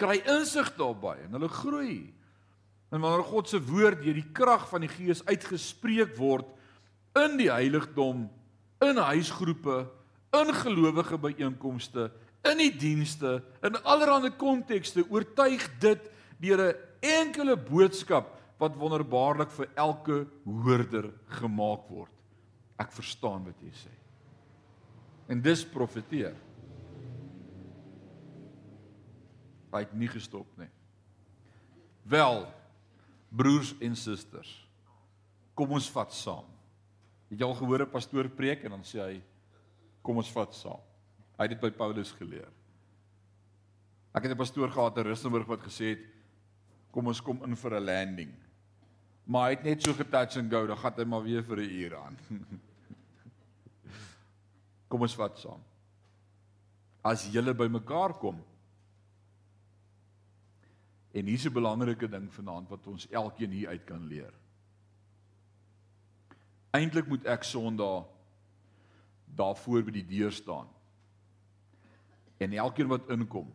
[0.00, 1.98] kry insig daarbey en hulle groei.
[2.90, 6.48] En wanneer God se woord deur die krag van die Gees uitgespreek word
[7.20, 8.28] in die heiligdom,
[8.80, 9.84] in huisgroepe,
[10.30, 12.10] in gelowige byeenkomste,
[12.48, 19.68] in die dienste, in allerlei kontekste, oortuig dit deur 'n enkele boodskap wat wonderbaarlik vir
[19.74, 22.12] elke hoorder gemaak word.
[22.78, 23.92] Ek verstaan wat jy sê.
[25.28, 26.36] En dis profeteer.
[29.72, 30.68] Hy het nie gestop nie.
[32.02, 32.46] Wel,
[33.28, 34.50] broers en susters,
[35.54, 36.48] kom ons vat saam.
[37.30, 39.22] Het jy al gehoor 'n pastoor preek en dan sê hy
[40.02, 40.80] kom ons vat saam.
[41.38, 42.50] Hy het dit by Paulus geleer.
[44.12, 46.04] Ek het 'n pastoor gehad in Rustenburg wat gesê het
[46.90, 48.34] kom ons kom in vir 'n landing.
[49.24, 51.70] Maar hy het net so getouch and go, dan gaan hy maar weer vir 'n
[51.70, 52.18] uur aan.
[54.90, 55.62] kom ons vat saam.
[57.02, 58.44] As julle bymekaar kom.
[61.12, 64.32] En hier's 'n belangrike ding vanaand wat ons elkeen hier uit kan leer.
[66.70, 68.06] Eintlik moet ek Sondag
[69.34, 70.68] daarvoor by die deur staan.
[72.38, 73.50] En elkeen wat inkom,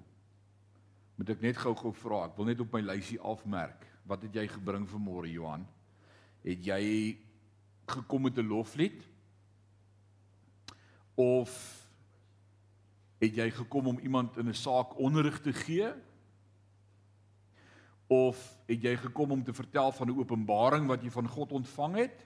[1.16, 2.26] moet ek net gou-gou vra.
[2.28, 3.88] Ek wil net op my lysie afmerk.
[4.06, 5.64] Wat het jy gebring vir môre, Johan?
[6.46, 6.84] Het jy
[7.90, 9.02] gekom met 'n loflied?
[11.16, 11.52] Of
[13.20, 15.94] het jy gekom om iemand in 'n saak onderrig te gee?
[18.08, 21.96] Of het jy gekom om te vertel van 'n openbaring wat jy van God ontvang
[21.96, 22.26] het?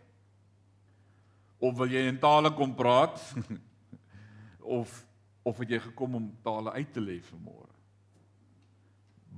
[1.60, 3.20] Of wil jy in tale kom praat?
[4.80, 5.06] of
[5.50, 7.72] of het jy gekom om tale uit te lê vir môre?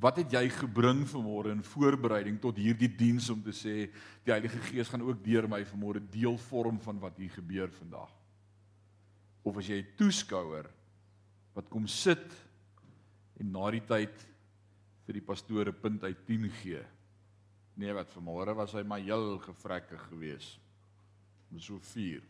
[0.02, 3.76] Wat het jy gebring vanmôre in voorbereiding tot hierdie diens om te sê
[4.26, 8.10] die Heilige Gees gaan ook deur my vanmôre deel vorm van wat hier gebeur vandag?
[9.46, 10.68] Of as jy 'n toeskouer
[11.54, 12.26] wat kom sit
[13.40, 14.26] en na die tyd
[15.06, 16.82] vir die pastoor 'n punt uit 10 gee.
[17.76, 20.60] Nee, wat vanmôre was hy maar heel gevrekkig geweest.
[21.58, 22.22] So 4.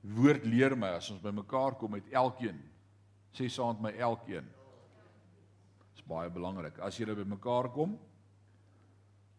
[0.00, 2.60] Woord leer my as ons bymekaar kom met elkeen
[3.34, 4.46] sê saam met elkeen
[6.04, 6.78] baie belangrik.
[6.84, 7.96] As julle bymekaar kom,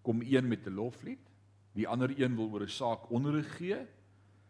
[0.06, 1.22] kom een met 'n loflied,
[1.74, 3.86] die ander een wil oor 'n saak onderrig gee,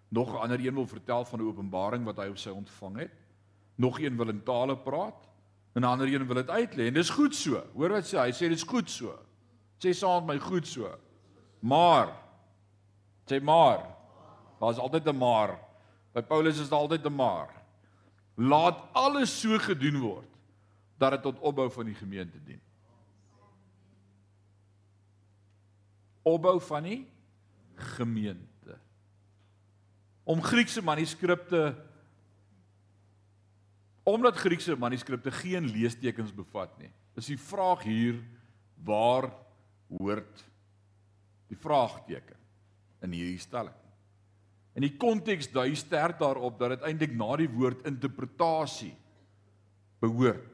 [0.09, 3.11] nog 'n ander een wil vertel van 'n openbaring wat hy of sy ontvang het,
[3.75, 5.27] nog een wil in tale praat,
[5.73, 6.87] en 'n ander een wil dit uitlê.
[6.87, 7.63] En dis goed so.
[7.73, 8.25] Hoor wat sê hy?
[8.27, 9.19] Hy sê dis goed so.
[9.77, 10.97] Sê saam met my goed so.
[11.59, 12.24] Maar
[13.25, 13.95] sê maar.
[14.59, 15.59] Daar's altyd 'n maar.
[16.13, 17.49] By Paulus is daar altyd 'n maar.
[18.35, 20.29] Laat alles so gedoen word
[20.97, 22.61] dat dit tot opbou van die gemeente dien.
[26.21, 27.07] Opbou van die
[27.75, 28.79] gemeente.
[30.23, 31.75] Om Griekse manuskripte
[34.03, 36.91] omdat Griekse manuskripte geen leestekens bevat nie.
[37.13, 38.23] Is die vraag hier
[38.83, 39.33] waar
[39.87, 40.43] hoort
[41.47, 42.44] die vraagteken
[43.05, 43.75] in hierdie stelling?
[44.75, 48.93] In die konteks dui sterk daarop dat dit eintlik na die woord interpretasie
[50.03, 50.49] behoort.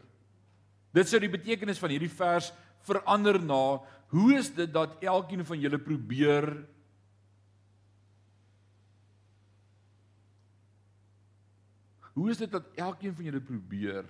[0.94, 2.52] Dit sou die betekenis van hierdie vers
[2.86, 3.80] verander na
[4.12, 6.52] hoe is dit dat elkeen van julle probeer
[12.12, 14.08] Hoe is dit dat elkeen van julle probeer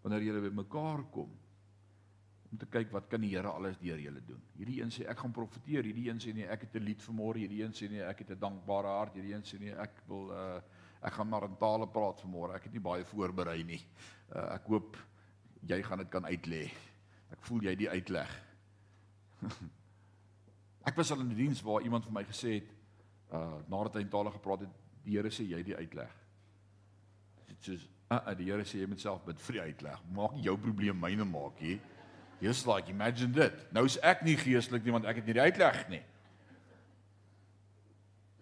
[0.00, 1.28] wanneer julle bymekaar kom
[2.50, 4.40] om te kyk wat kan die Here alles deur julle doen.
[4.58, 7.14] Hierdie een sê ek gaan profeteer, hierdie een sê nee, ek het 'n lied vir
[7.14, 10.02] môre, hierdie een sê nee, ek het 'n dankbare hart, hierdie een sê nee, ek
[10.08, 10.60] wil uh
[11.02, 12.54] ek gaan maar in tale praat vir môre.
[12.54, 13.80] Ek het nie baie voorberei nie.
[14.34, 14.96] Uh ek hoop
[15.62, 16.70] jy gaan dit kan uitlê.
[17.32, 18.30] Ek voel jy die uitleg.
[20.88, 22.70] ek was al in 'n die diens waar iemand vir my gesê het
[23.32, 24.74] uh nadat hy in tale gepraat het,
[25.04, 26.10] die Here sê jy die uitleg.
[27.46, 27.72] Dit sê
[28.10, 30.02] uh, uh die Here sê jy moet self bid vir die uitleg.
[30.10, 31.78] Maak jou probleem myne maak hier.
[32.40, 33.52] Just like imagine dit.
[33.72, 36.00] Nou is ek nie geestelik nie want ek het nie die uitleg nie.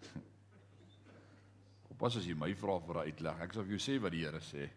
[1.99, 3.41] Pas as jy my vra vir 'n uitleg.
[3.43, 4.69] Ek sal vir jou sê wat die Here sê.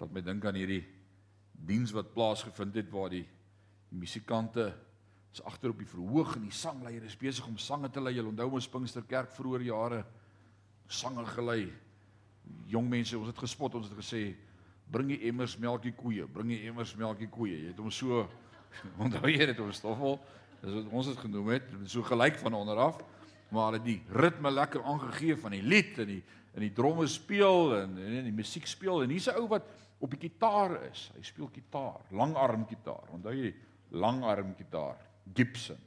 [0.00, 0.82] Laat my dink aan hierdie
[1.62, 3.22] diens wat plaasgevind het waar die,
[3.90, 4.74] die musikante
[5.32, 8.16] is agter op die verhoog en die sangleier is besig om sange te lei.
[8.16, 10.04] Jy onthou ons Pinksterkerk vroeër jare
[10.88, 11.72] sange gelei.
[12.66, 14.34] Jong mense, ons het gespot, ons het gesê
[14.90, 17.58] bring die emmers melkie koeie, bring die emmers melkie koeie.
[17.58, 18.26] Jy het hom so
[19.02, 20.20] onthou jy dit op stoffel?
[20.62, 23.00] Dis wat ons dit genoem het, so gelyk van onder af,
[23.50, 26.22] maar hulle die ritme lekker aangegee van die lied en die
[26.52, 29.64] en die dromme speel en en, en die musiek speel en hier's 'n ou wat
[30.02, 31.10] op die kitaar is.
[31.14, 33.06] Hy speel kitaar, langarm kitaar.
[33.14, 33.54] Onthou jy
[33.90, 34.98] langarm kitaar,
[35.34, 35.78] Gibson.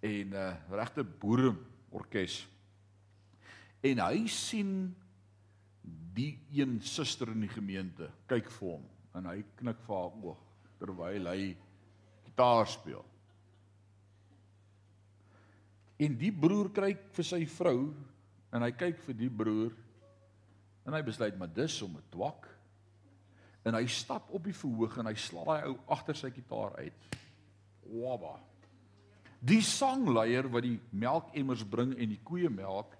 [0.00, 1.54] En 'n uh, regte boere
[1.90, 2.48] orkes.
[3.80, 4.96] En hy sien
[6.14, 8.86] die een suster in die gemeente kyk vir hom
[9.18, 10.42] en hy knik vir haar oog
[10.80, 11.50] terwyl hy
[12.24, 13.04] gitaar speel.
[16.00, 17.90] En die broer kyk vir sy vrou
[18.50, 19.74] en hy kyk vir die broer
[20.88, 22.48] en hy besluit maar dis om 'n twak.
[23.64, 27.16] En hy stap op die verhoog en hy sla daai ou agter sy gitaar uit.
[27.84, 28.40] Waba.
[29.40, 32.96] Die sangleier wat die melkemmers bring en die koeie melk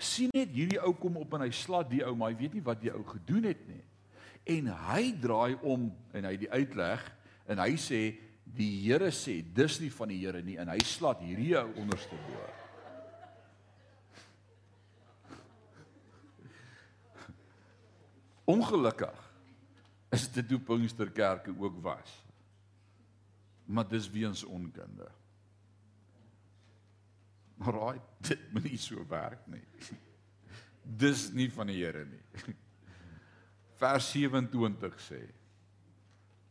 [0.00, 2.64] sien net hierdie ou kom op en hy slat die ou maar hy weet nie
[2.64, 3.84] wat die ou gedoen het nie.
[4.56, 7.00] En hy draai om en hy die uitleg
[7.50, 8.00] en hy sê
[8.50, 12.16] die Here sê dis nie van die Here nie en hy slat hierdie ou onderste
[12.26, 12.40] bo.
[18.56, 19.18] Ongelukkig
[20.10, 22.24] is dit hoe Pinksterkerke ook was.
[23.70, 25.06] Maar dis weens onkunde.
[27.76, 29.64] Raai, dit moet nie so werk nie.
[30.82, 32.54] Dis nie van die Here nie.
[33.80, 35.20] Vers 27 sê: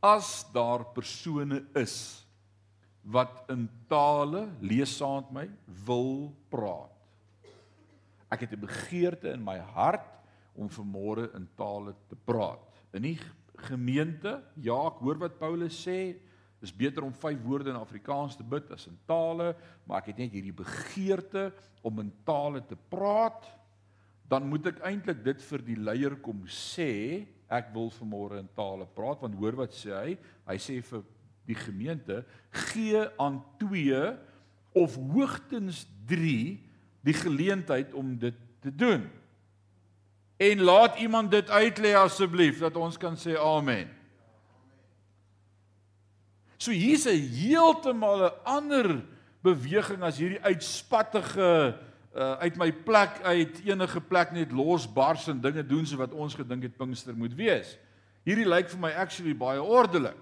[0.01, 1.97] As daar persone is
[3.09, 6.93] wat in tale lees saam met my wil praat.
[8.29, 10.05] Ek het 'n begeerte in my hart
[10.53, 12.61] om vanmôre in tale te praat.
[12.93, 13.19] In die
[13.55, 16.19] gemeente, ja, ek hoor wat Paulus sê,
[16.59, 19.53] dis beter om vyf woorde in Afrikaans te bid as in tale,
[19.87, 21.49] maar ek het net hierdie begeerte
[21.85, 23.47] om in tale te praat,
[24.29, 28.85] dan moet ek eintlik dit vir die leier kom sê, ek wil vanmôre in tale
[28.93, 30.17] praat, want hoor wat sê hy?
[30.45, 31.05] Hy sê vir
[31.49, 32.21] die gemeente,
[32.69, 34.03] gee aan 2
[34.77, 36.59] of hoogstens 3
[37.07, 39.07] die geleentheid om dit te doen.
[40.39, 43.89] En laat iemand dit uitlê asseblief dat ons kan sê amen.
[46.59, 49.05] So hier's 'n heeltemal 'n ander
[49.41, 51.79] beweging as hierdie uitspattige
[52.15, 56.35] uh, uit my plek uit enige plek net losbars en dinge doen so wat ons
[56.35, 57.77] gedink het Pinkster moet wees.
[58.27, 60.19] Hierdie lyk vir my actually baie ordelik.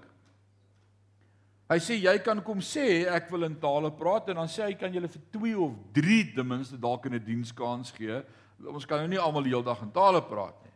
[1.68, 4.76] Hy sê jy kan kom sê ek wil in tale praat en dan sê hy
[4.78, 8.22] kan julle vir 2 of 3 ten minste dalk in 'n dienskans gee
[8.66, 10.74] ons kan nou nie almal die hele dag in tale praat nie.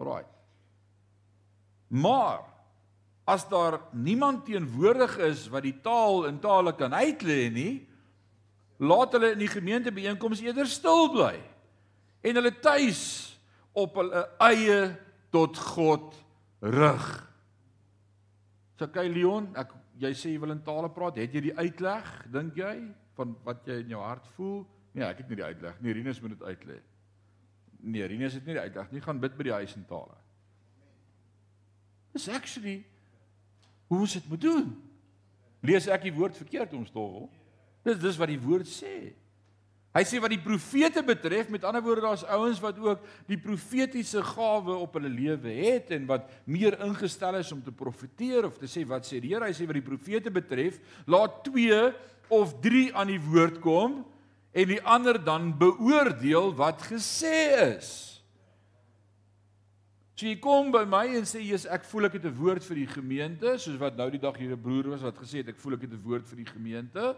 [0.00, 0.24] Alraai.
[1.88, 2.44] Maar
[3.30, 7.74] as daar niemand teenwoordig is wat die taal in tale kan uitlê nie,
[8.80, 11.36] laat hulle in die gemeente byeenkoms eerder stil bly
[12.26, 13.02] en hulle tuis
[13.76, 14.80] op hulle eie
[15.30, 16.16] tot God
[16.60, 17.06] rig.
[18.80, 22.56] Sakai Leon, ek jy sê jy wil in tale praat, het jy die uitleg, dink
[22.58, 22.74] jy,
[23.18, 24.62] van wat jy in jou hart voel?
[24.96, 25.94] Nee, ek het nie die uitleg nie.
[25.94, 26.78] Rinus moet dit uitlê.
[27.80, 29.02] Nee, Rinus het nie die uitleg nie.
[29.04, 30.16] Gaan bid by die huis in tale.
[32.16, 32.80] Dis actually
[33.90, 34.68] hoe ons dit moet doen.
[35.66, 37.26] Lees ek die woord verkeerd ons tol?
[37.84, 39.10] Dis dis wat die woord sê.
[39.90, 44.22] Hy sê wat die profete betref, met ander woorde daar's ouens wat ook die profetiese
[44.22, 48.70] gawe op hulle lewe het en wat meer ingestel is om te profeteer of te
[48.70, 49.48] sê wat sê die Here.
[49.48, 50.78] Hy sê wat die profete betref,
[51.10, 51.80] laat 2
[52.30, 54.04] of 3 aan die woord kom
[54.54, 57.34] en die ander dan beoordeel wat gesê
[57.74, 58.09] is.
[60.20, 62.76] So jy kom by my en sê jy's ek voel ek het 'n woord vir
[62.76, 65.56] die gemeente, soos wat nou die dag hier 'n broer was wat gesê het ek
[65.56, 67.16] voel ek het 'n woord vir die gemeente.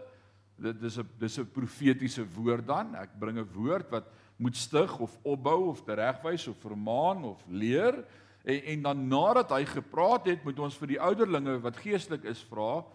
[0.57, 2.95] Dit dis 'n dis 'n profetiese woord dan.
[2.95, 8.05] Ek bring 'n woord wat moet stig of opbou of teregwys of vermaan of leer.
[8.45, 12.41] En en dan nadat hy gepraat het, moet ons vir die ouderlinge wat geestelik is
[12.41, 12.85] vra,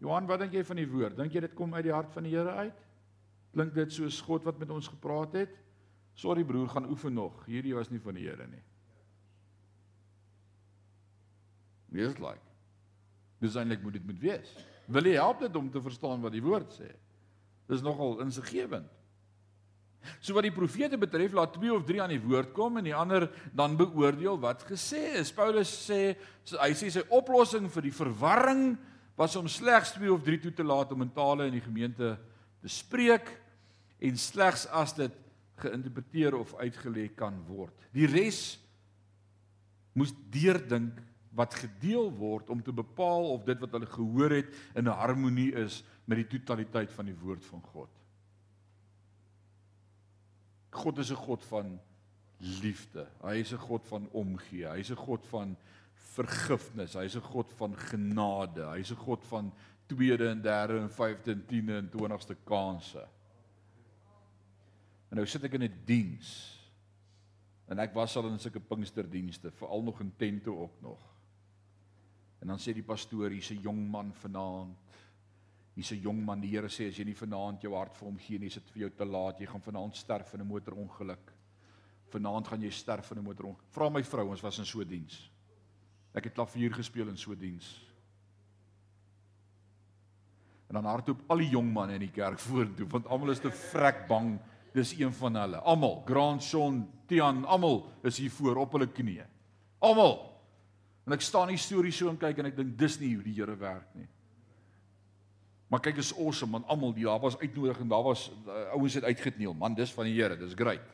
[0.00, 1.16] Johan, wat dink jy van die woord?
[1.16, 2.80] Dink jy dit kom uit die hart van die Here uit?
[3.52, 5.50] Klink dit soos God wat met ons gepraat het?
[6.14, 7.44] Sorry broer, gaan oefen nog.
[7.44, 8.69] Hierdie was nie van die Here nie.
[11.90, 12.42] Wees like.
[13.40, 14.54] Dis eintlik moet dit moet wees.
[14.90, 16.88] Wil jy help dit om te verstaan wat die woord sê?
[17.70, 18.88] Dis nogal insiggewend.
[20.24, 22.96] So wat die profete betref, laat 2 of 3 aan die woord kom en die
[22.96, 25.32] ander dan beoordeel wat gesê is.
[25.34, 26.14] Paulus sê
[26.56, 28.64] hy sê sy oplossing vir die verwarring
[29.20, 32.14] was om slegs 2 of 3 toe te laat om in tale in die gemeente
[32.60, 33.28] te spreek
[34.00, 35.16] en slegs as dit
[35.60, 37.74] geïnterpreteer of uitgelê kan word.
[37.92, 38.56] Die res
[39.92, 40.96] moes deurdink
[41.30, 45.84] wat gedeel word om te bepaal of dit wat hulle gehoor het in harmonie is
[46.04, 47.90] met die totaliteit van die woord van God.
[50.70, 51.80] God is 'n God van
[52.38, 53.06] liefde.
[53.22, 54.66] Hy is 'n God van omgee.
[54.66, 55.56] Hy is 'n God van
[55.94, 56.94] vergifnis.
[56.94, 58.66] Hy is 'n God van genade.
[58.66, 59.52] Hy is 'n God van
[59.86, 63.08] tweede en derde en vyfde en tiende en twintigste kansse.
[65.08, 66.60] En nou sit ek in 'n die diens.
[67.66, 71.09] En ek was al in sulke Pinksterdienste, veral nog in tente ook nog.
[72.40, 74.76] En dan sê die pastoor, hier's 'n jong man vanaand.
[75.74, 76.40] Hier's 'n jong man.
[76.40, 78.70] Die Here sê as jy nie vanaand jou hart vir hom gee nie, is dit
[78.70, 79.40] vir jou te laat.
[79.40, 81.32] Jy gaan vanaand sterf in 'n motorongeluk.
[82.10, 83.70] Vanaand gaan jy sterf in 'n motorongeluk.
[83.70, 85.30] Vra my vrou, ons was in so 'n diens.
[86.14, 87.86] Ek het klavier gespeel in so 'n diens.
[90.68, 93.50] En dan hardloop al die jong manne in die kerk vorentoe want almal is te
[93.50, 94.38] vrek bang
[94.72, 95.56] dis een van hulle.
[95.56, 99.26] Almal, Grandson, Tian, almal is hier voor op hulle knieë.
[99.78, 100.29] Almal.
[101.10, 103.32] En ek staan hier storie so en kyk en ek dink dis nie hoe die
[103.34, 104.06] Here werk nie.
[105.66, 108.94] Maar kyk is awesome man, almal die daar was uitnodig en daar was uh, ouens
[108.94, 109.56] het uitgetneel.
[109.58, 110.86] Man, dis van die Here, dis great.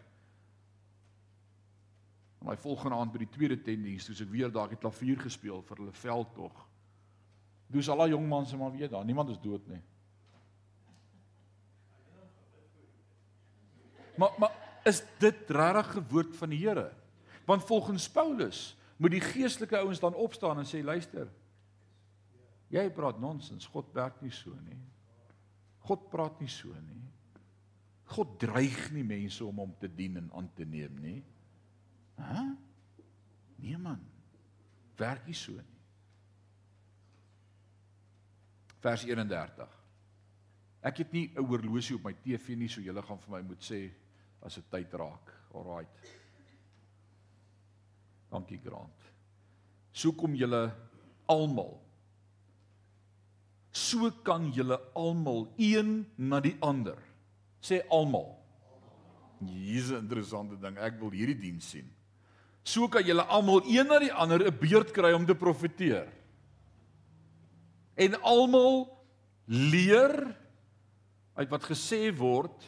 [2.40, 5.60] En my volgende aand by die tweede tentdiens, toe ek weer daar het klavier gespeel
[5.68, 6.64] vir hulle veldtog.
[7.76, 9.82] Dis al die jong mans maar weet daar, niemand is dood nie.
[14.16, 14.56] Maar maar
[14.88, 16.88] is dit regtig gewoord van die Here?
[17.44, 18.64] Want volgens Paulus
[18.96, 21.28] moet die geestelike ouens dan opstaan en sê luister.
[22.72, 24.78] Jy praat nonsens, God werk nie so nie.
[25.86, 27.04] God praat nie so nie.
[28.16, 31.18] God dreig nie mense om hom te dien en aan te neem nie.
[32.18, 32.44] Hæ?
[33.62, 34.02] Nee man.
[34.98, 35.76] Werk nie so nie.
[38.82, 39.72] Vers 31.
[40.86, 43.62] Ek het nie 'n oorlosie op my TV nie, so julle gaan vir my moet
[43.62, 43.90] sê
[44.42, 45.32] as dit tyd raak.
[45.54, 45.90] Alraight.
[48.30, 49.10] Dankie Grant.
[49.92, 50.70] So kom julle
[51.28, 51.76] almal.
[53.72, 56.98] So kan julle almal een na die ander.
[57.60, 58.36] Sê almal.
[59.40, 60.76] Hier's 'n interessante ding.
[60.78, 61.90] Ek wil hierdie diens sien.
[62.64, 66.08] So kan julle almal een na die ander 'n beurt kry om te profeteer.
[67.96, 68.88] En almal
[69.46, 70.36] leer
[71.34, 72.64] uit wat gesê word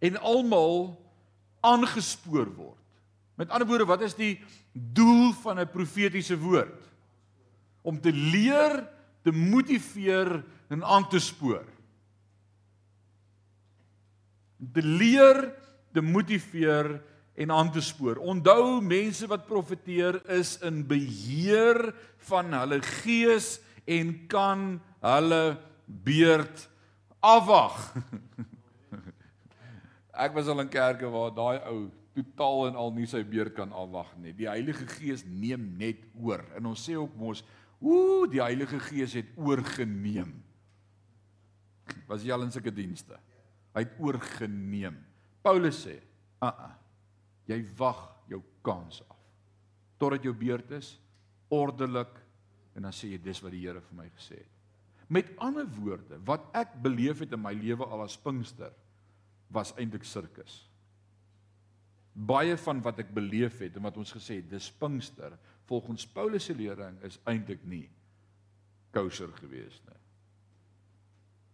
[0.00, 0.96] en almal
[1.60, 2.83] aangespoor word.
[3.34, 4.40] Met ander woorde, wat is die
[4.72, 6.82] doel van 'n profetiese woord?
[7.82, 8.88] Om te leer,
[9.22, 11.64] te motiveer en aan te spoor.
[14.60, 15.52] Om te leer,
[15.92, 17.02] te motiveer
[17.34, 18.16] en aan te spoor.
[18.16, 26.68] Onthou mense wat profeteer is in beheer van hulle gees en kan hulle beurt
[27.20, 27.94] afwag.
[30.24, 33.72] Ek was al in kerke waar daai ou totaal en al nie sy beurt kan
[33.74, 34.32] afwag nie.
[34.36, 36.44] Die Heilige Gees neem net oor.
[36.56, 37.42] En ons sê ook mos,
[37.82, 40.36] ooh, die Heilige Gees het oorgeneem.
[42.08, 43.18] Was jy al in sulke dienste?
[43.74, 44.96] Hy het oorgeneem.
[45.44, 45.98] Paulus sê,
[46.40, 46.74] "Aa, uh -uh,
[47.46, 49.18] jy wag jou kans af
[49.98, 50.98] totdat jou beurt is
[51.48, 52.20] ordelik
[52.74, 54.54] en dan sê jy dis wat die Here vir my gesê het."
[55.08, 58.72] Met ander woorde, wat ek beleef het in my lewe al as Pinkster
[59.52, 60.64] was eintlik sirkus.
[62.14, 65.34] Baie van wat ek beleef het en wat ons gesê het, dis Pinkster,
[65.66, 67.88] volgens Paulus se lering is eintlik nie
[68.94, 69.98] kosher gewees nie.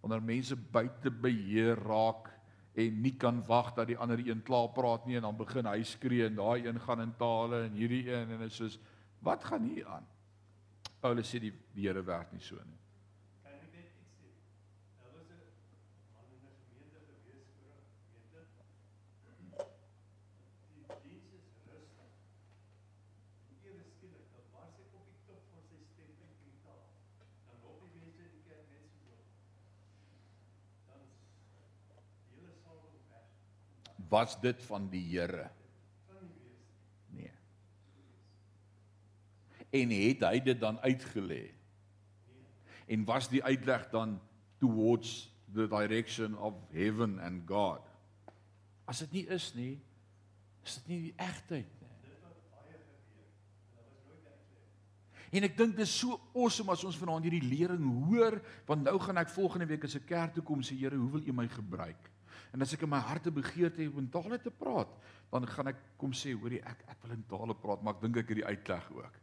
[0.03, 2.29] Wanneer mense buite beheer raak
[2.81, 5.81] en nie kan wag dat die ander een klaar praat nie en dan begin hy
[5.87, 8.79] skree en daai een gaan in tale en hierdie een en dit is soos
[9.25, 10.07] wat gaan hier aan?
[11.01, 12.79] Paulus sê die, die Here werk nie so nie.
[34.11, 35.47] Was dit van die Here?
[37.15, 37.33] Nee.
[39.71, 41.45] En het hy dit dan uitgelê?
[42.91, 44.19] En was die uitleg dan
[44.59, 47.87] towards the direction of heaven and God?
[48.91, 49.75] As dit nie is nie,
[50.67, 51.77] is dit nie die egtheid.
[55.31, 58.97] En ek dink dit is so awesome as ons vanaand hierdie lering hoor, want nou
[58.99, 61.47] gaan ek volgende week as 'n kerk toe kom sê Here, hoe wil U my
[61.47, 62.10] gebruik?
[62.53, 64.91] En as ek in my harte begeerte het om in tale te praat,
[65.31, 68.17] dan gaan ek kom sê, hoorie, ek ek wil in tale praat, maar ek dink
[68.25, 69.19] ek het die uitleg ook.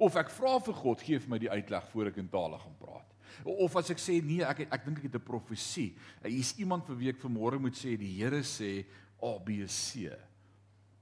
[0.00, 2.78] Of ek vra vir God, gee vir my die uitleg voor ek in tale gaan
[2.80, 3.16] praat.
[3.44, 5.94] Of as ek sê nee, ek ek dink ek het 'n profesie.
[6.24, 8.86] Hier's iemand vir wie ek vanmôre moet sê die Here sê
[9.22, 10.10] ABC.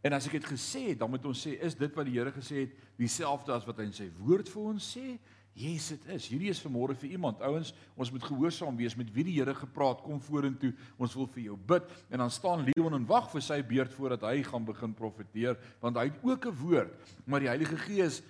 [0.02, 2.32] En as ek dit gesê het, dan moet ons sê is dit wat die Here
[2.32, 5.18] gesê het dieselfde as wat hy in sy woord vir ons sê
[5.59, 6.28] Yes, dit is.
[6.30, 7.40] Hierdie is vanmôre vir iemand.
[7.42, 10.04] Ouens, ons moet gehoorsaam wees met wie die Here gepraat.
[10.04, 10.70] Kom vorentoe.
[11.02, 14.28] Ons wil vir jou bid en dan staan Leon en wag vir sy beurt voordat
[14.28, 16.94] hy gaan begin profeteer, want hy het ook 'n woord,
[17.26, 18.22] maar die Heilige Gees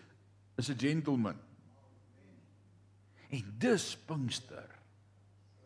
[0.56, 1.36] is 'n gentleman.
[3.30, 4.68] En dis Pinkster.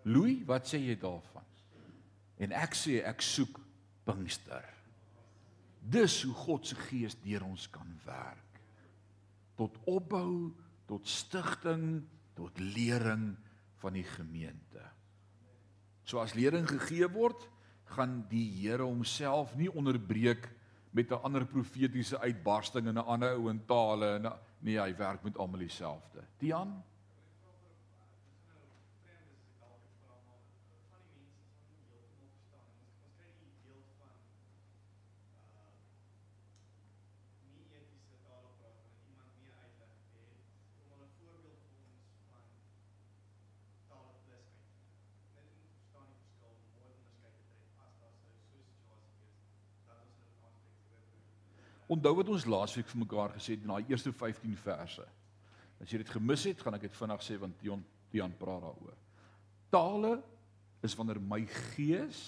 [0.03, 1.45] Louis, wat sê jy daarvan?
[2.39, 3.61] En ek sê ek soek
[4.05, 4.67] Pinkster.
[5.79, 8.61] Dis hoe God se Gees deur ons kan werk.
[9.55, 10.53] Tot opbou
[10.93, 12.03] tot stigting,
[12.37, 13.33] tot lering
[13.81, 14.83] van die gemeente.
[16.05, 17.47] So as lering gegee word,
[17.95, 20.49] gaan die Here homself nie onderbreek
[20.93, 25.23] met 'n ander profetiese uitbarsting in 'n ander ou in tale en nee, hy werk
[25.25, 26.25] met almal dieselfde.
[26.39, 26.83] Tian
[51.93, 55.05] Onthou wat ons laasweek vir mekaar gesê het in daai eerste 15 verse.
[55.83, 57.83] As jy dit gemis het, gaan ek dit vinnig sê want Dion
[58.13, 58.97] Dion praat daaroor.
[59.73, 60.13] Tale
[60.85, 62.21] is wanneer my gees,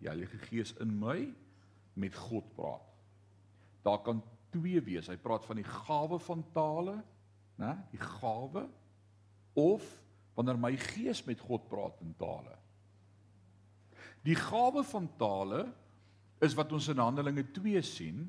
[0.00, 1.18] die Heilige Gees in my
[1.98, 2.84] met God praat.
[3.84, 4.22] Daar kan
[4.54, 5.10] twee wees.
[5.10, 6.96] Hy praat van die gawe van tale,
[7.60, 7.74] né?
[7.92, 8.64] Die gawe
[9.58, 9.84] of
[10.38, 12.54] wanneer my gees met God praat in tale.
[14.24, 15.66] Die gawe van tale
[16.44, 18.28] is wat ons in Handelinge 2 sien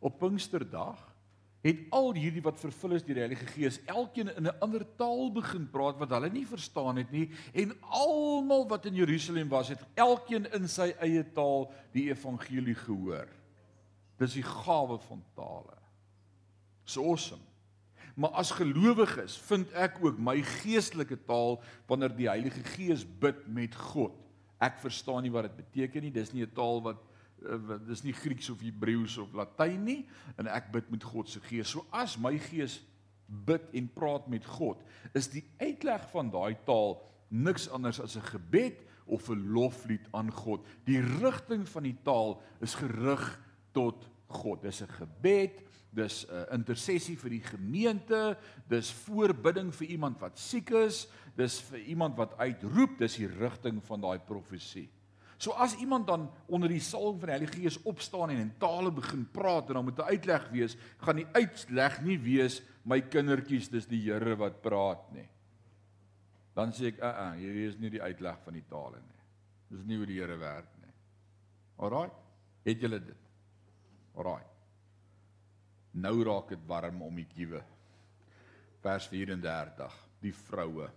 [0.00, 1.00] op Pinksterdag
[1.64, 5.32] het al hierdie wat vervul is deur die Heilige Gees elkeen in 'n ander taal
[5.32, 9.82] begin praat wat hulle nie verstaan het nie en almal wat in Jerusalem was het
[9.94, 13.28] elkeen in sy eie taal die evangelie gehoor.
[14.18, 15.78] Dis die gawe van tale.
[16.84, 17.42] So awesome.
[18.14, 23.74] Maar as gelowiges vind ek ook my geestelike taal wanneer die Heilige Gees bid met
[23.74, 24.14] God.
[24.58, 26.10] Ek verstaan nie wat dit beteken nie.
[26.10, 26.98] Dis nie 'n taal wat
[27.86, 30.00] dis nie Grieks of Hebreëus of Latyn nie
[30.36, 31.68] en ek bid met God se gees.
[31.68, 32.80] So as my gees
[33.28, 34.80] bid en praat met God,
[35.14, 40.30] is die uitleg van daai taal niks anders as 'n gebed of 'n loflied aan
[40.32, 40.64] God.
[40.84, 43.40] Die rigting van die taal is gerig
[43.72, 44.62] tot God.
[44.62, 48.36] Dis 'n gebed, dis 'n intersessie vir die gemeente,
[48.68, 53.82] dis voorbidding vir iemand wat siek is, dis vir iemand wat uitroep, dis die rigting
[53.84, 54.88] van daai profesie.
[55.38, 58.90] So as iemand dan onder die salwing van die Heilige Gees opstaan en in tale
[58.90, 63.68] begin praat en dan moet 'n uitleg wees, gaan die uitleg nie wees my kindertjies,
[63.68, 65.28] dis die Here wat praat nie.
[66.54, 69.20] Dan sê ek, "Ag, uh, uh, hierdie is nie die uitleg van die tale nie.
[69.70, 70.92] Dis nie hoe die Here werk nie."
[71.78, 72.10] Alraai.
[72.64, 73.28] Het julle dit?
[74.16, 74.42] Alraai.
[75.92, 77.62] Nou raak dit warm om die kiewe.
[78.80, 79.94] Vers 34.
[80.20, 80.90] Die vroue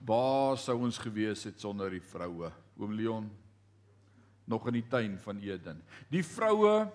[0.00, 2.48] Waar sou ons gewees het sonder die vroue?
[2.80, 3.28] Oom Leon
[4.50, 5.82] nog in die tuin van Eden.
[6.10, 6.88] Die vroue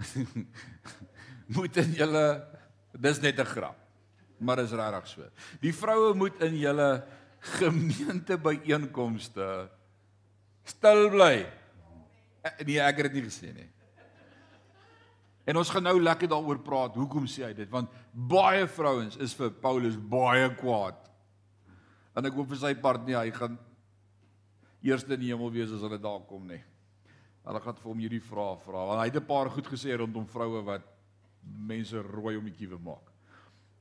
[1.56, 2.24] moet in julle
[2.98, 3.76] dis net 'n grap.
[4.40, 5.22] Maar is regtig so.
[5.60, 7.04] Die vroue moet in julle
[7.60, 9.68] gemeente byeenkomste
[10.64, 11.46] stil bly.
[12.42, 13.68] Eh, nee, ek het dit nie gesê nie.
[15.44, 16.96] En ons gaan nou lekker daaroor praat.
[16.96, 17.68] Hoekom sê hy dit?
[17.70, 21.09] Want baie vrouens is vir Paulus baie kwaad
[22.16, 23.58] En ek hoop vir sy part nie hy gaan
[24.82, 26.60] eerste in die hemel wees as hulle daar kom nie.
[27.46, 28.86] Hulle gaan vir hom hierdie vrae vra.
[28.88, 30.82] Want hy het 'n paar goed gesê rondom vroue wat
[31.42, 33.06] mense rooi om die kiewe maak.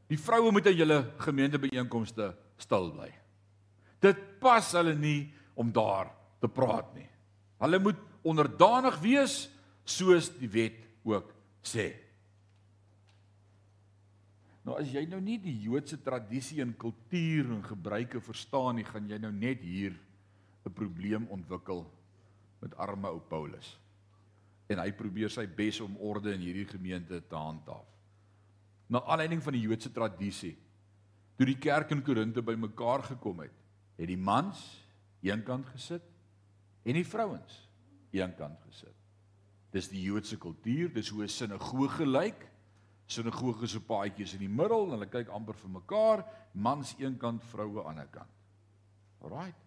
[0.09, 3.11] Die vroue moet in julle gemeentebyeenkomste stil bly.
[4.01, 6.09] Dit pas hulle nie om daar
[6.39, 7.09] te praat nie.
[7.59, 9.49] Hulle moet onderdanig wees
[9.86, 11.93] soos die wet ook sê.
[14.70, 19.07] Nou as jy nou nie die Joodse tradisie en kultuur en gebruike verstaan nie, gaan
[19.09, 19.95] jy nou net hier
[20.63, 21.88] 'n probleem ontwikkel
[22.61, 23.80] met arme ou Paulus.
[24.70, 27.88] En hy probeer sy bes om orde in hierdie gemeente te handhaaf.
[28.89, 30.55] Na aanleiding van die Joodse tradisie,
[31.36, 33.57] toe die kerk in Korinte bymekaar gekom het,
[33.97, 34.86] het die mans
[35.22, 36.03] eenkant gesit
[36.84, 37.70] en die vrouens
[38.11, 38.95] eenkant gesit.
[39.72, 42.49] Dis die Joodse kultuur, dis hoe 'n sinagoge lyk
[43.10, 46.22] sinagoge se paadjies in die middel en hulle kyk amper vir mekaar,
[46.53, 48.36] mans een kant, vroue aan die ander kant.
[49.26, 49.66] Alraight.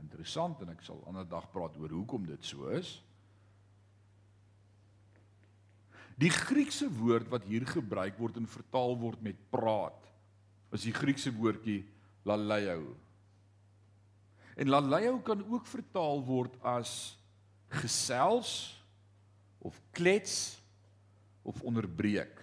[0.00, 2.96] Interessant en ek sal ander dag praat oor hoekom dit so is.
[6.20, 10.08] Die Griekse woord wat hier gebruik word en vertaal word met praat,
[10.74, 11.82] is die Griekse woordjie
[12.28, 12.96] laleio.
[14.60, 17.14] En laleio kan ook vertaal word as
[17.80, 18.74] gesels
[19.64, 20.59] of klets
[21.50, 22.38] of onderbreek.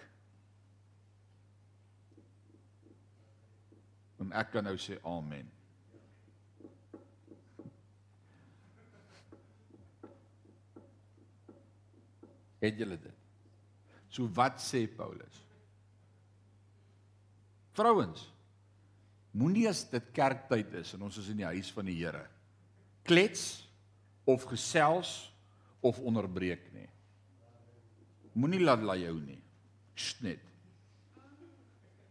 [4.18, 5.48] En ek kan nou sê amen.
[12.58, 13.26] Het julle dit?
[14.10, 15.44] So wat sê Paulus?
[17.78, 18.24] Vrouens,
[19.30, 22.26] moenie as dit kerktyd is en ons is in die huis van die Here
[23.08, 23.68] klets
[24.28, 25.32] of gesels
[25.80, 26.88] of onderbreek nie.
[28.38, 29.40] Moenie laat laai jou nie.
[29.98, 30.42] Sst net.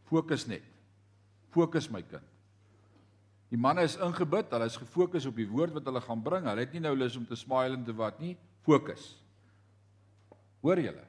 [0.09, 0.65] Fokus net.
[1.55, 2.35] Fokus my kind.
[3.47, 6.47] Die manne is ingebid, hulle is gefokus op die woord wat hulle gaan bring.
[6.49, 8.33] Hulle het nie nou lus om te smile en te wat nie.
[8.67, 9.13] Fokus.
[10.65, 11.05] Hoor julle?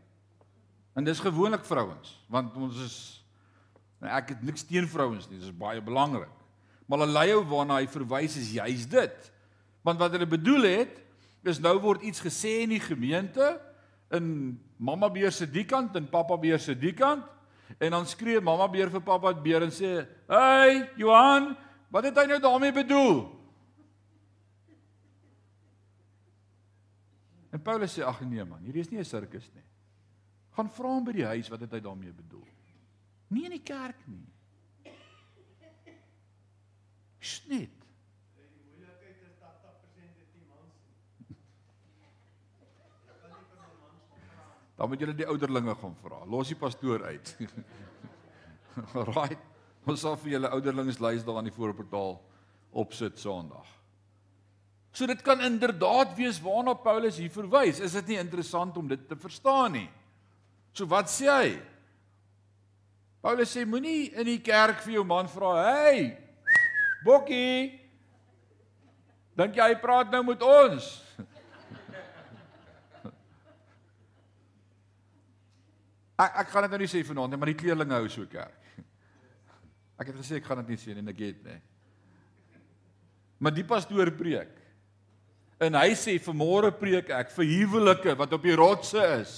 [0.98, 2.96] En dis gewoonlik vrouens, want ons is
[4.02, 6.34] nou ek het niks teen vrouens nie, dis baie belangrik.
[6.86, 9.32] Maar 'n leier waarna hy verwys is juis dit.
[9.82, 11.02] Want wat hulle bedoel het,
[11.44, 13.60] is nou word iets gesê in die gemeente
[14.10, 17.24] in mamma beer se die kant en pappa beer se die kant
[17.78, 21.56] en dan skree mamma beer vir pappa beer en sê: "Hey, Johan,
[21.90, 23.38] wat het hy nou daarmee bedoel?"
[27.52, 29.64] En Paulus sê: "Ag nee man, hierdie is nie 'n sirkus nie.
[30.56, 32.46] Gaan vra hom by die huis wat het hy daarmee bedoel.
[33.28, 34.26] Nie in die kerk nie."
[37.20, 37.77] Snit.
[44.78, 46.20] Dan moet julle die ouderlinge gaan vra.
[46.30, 47.32] Los die pastoor uit.
[49.00, 49.34] Alraai.
[49.88, 52.14] Ons sal vir julle ouderlingslys daar aan die voorportaal
[52.78, 53.66] opsit Sondag.
[54.92, 57.80] So dit kan inderdaad wees waarna Paulus hier verwys.
[57.82, 59.88] Is dit nie interessant om dit te verstaan nie?
[60.76, 61.50] So wat sê hy?
[63.24, 66.16] Paulus sê moenie in die kerk vir jou man vra, "Hey,
[67.04, 67.80] Bokkie,
[69.36, 71.02] dink jy hy praat nou met ons?"
[76.18, 78.64] Ek ek gaan dit nou nie sê vanaand nie, maar die kleerlinge hou so kerk.
[79.98, 81.58] Ek het gesê ek gaan dit nie sê nie, ek het nê.
[83.38, 84.50] Maar die pastoor preek.
[85.62, 89.32] En hy sê vanmôre preek ek vir huwelike wat op die rotse is.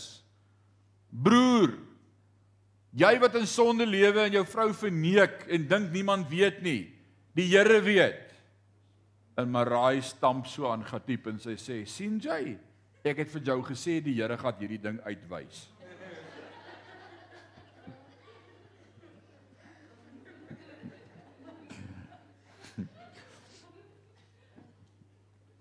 [1.10, 1.74] Broer,
[2.96, 6.82] jy wat in sonde lewe en jou vrou verneek en dink niemand weet nie.
[7.36, 8.26] Die Here weet.
[9.40, 12.58] En Marai stamp so aan Gatiep en sy sê: "Sien jy?
[13.04, 15.68] Ek het vir jou gesê die Here gaan hierdie ding uitwys."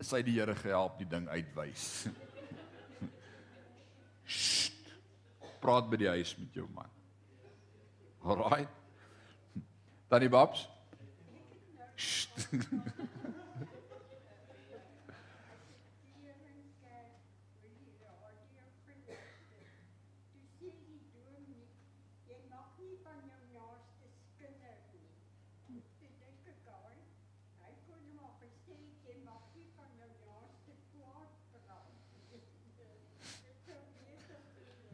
[0.10, 1.86] Sy die Here gehelp die ding uitwys.
[4.26, 4.76] Sst.
[5.60, 6.89] Praat by die huis met jou man.
[8.24, 8.66] Alraai.
[10.10, 10.68] Tannie Babs.
[11.99, 12.49] Sst.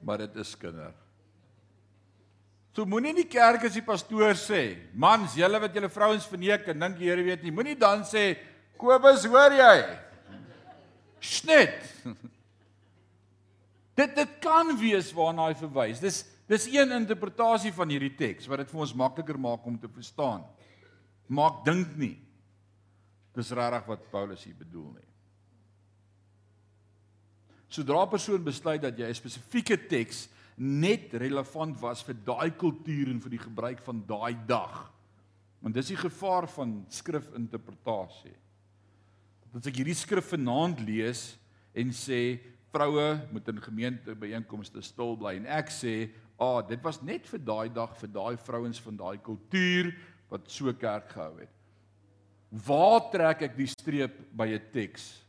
[0.05, 0.93] maar dit is kinder.
[2.75, 6.67] So moenie in die kerk as die pastoor sê, mans, julle wat julle vrouens verneek
[6.73, 8.33] en dink die Here weet nie, moenie dan sê
[8.75, 9.75] Kobus, hoor jy?
[11.23, 11.79] Snit.
[13.95, 16.01] Dit dit kan wees waarna hy verwys.
[16.03, 19.87] Dis dis een interpretasie van hierdie teks wat dit vir ons makliker maak om te
[19.87, 20.43] verstaan.
[21.31, 22.17] Maak dink nie.
[23.39, 25.14] Dis regtig wat Paulus hier bedoel nie.
[27.67, 33.09] Sodra 'n persoon besluit dat jy 'n spesifieke teks net relevant was vir daai kultuur
[33.11, 34.91] en vir die gebruik van daai dag.
[35.61, 38.35] Want dis die gevaar van skrifinterpretasie.
[39.55, 41.37] Dat ek hierdie skrif vanaand lees
[41.75, 42.39] en sê
[42.71, 47.25] vroue moet in gemeente byeenkomste stil bly en ek sê, "Ag, ah, dit was net
[47.27, 49.95] vir daai dag vir daai vrouens van daai kultuur
[50.29, 51.49] wat so kerk gehou het."
[52.51, 55.21] Waar trek ek die streep by 'n teks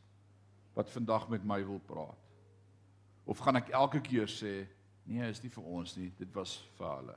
[0.74, 2.25] wat vandag met my wil praat?
[3.26, 4.60] Of gaan ek elke keer sê,
[5.06, 7.16] nee, is nie vir ons nie, dit was vir hulle.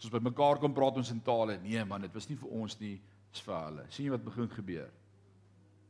[0.00, 2.76] Soos by mekaar kom praat ons in tale, nee man, dit was nie vir ons
[2.80, 2.98] nie,
[3.32, 3.86] dis vir hulle.
[3.88, 4.88] sien jy wat begin gebeur?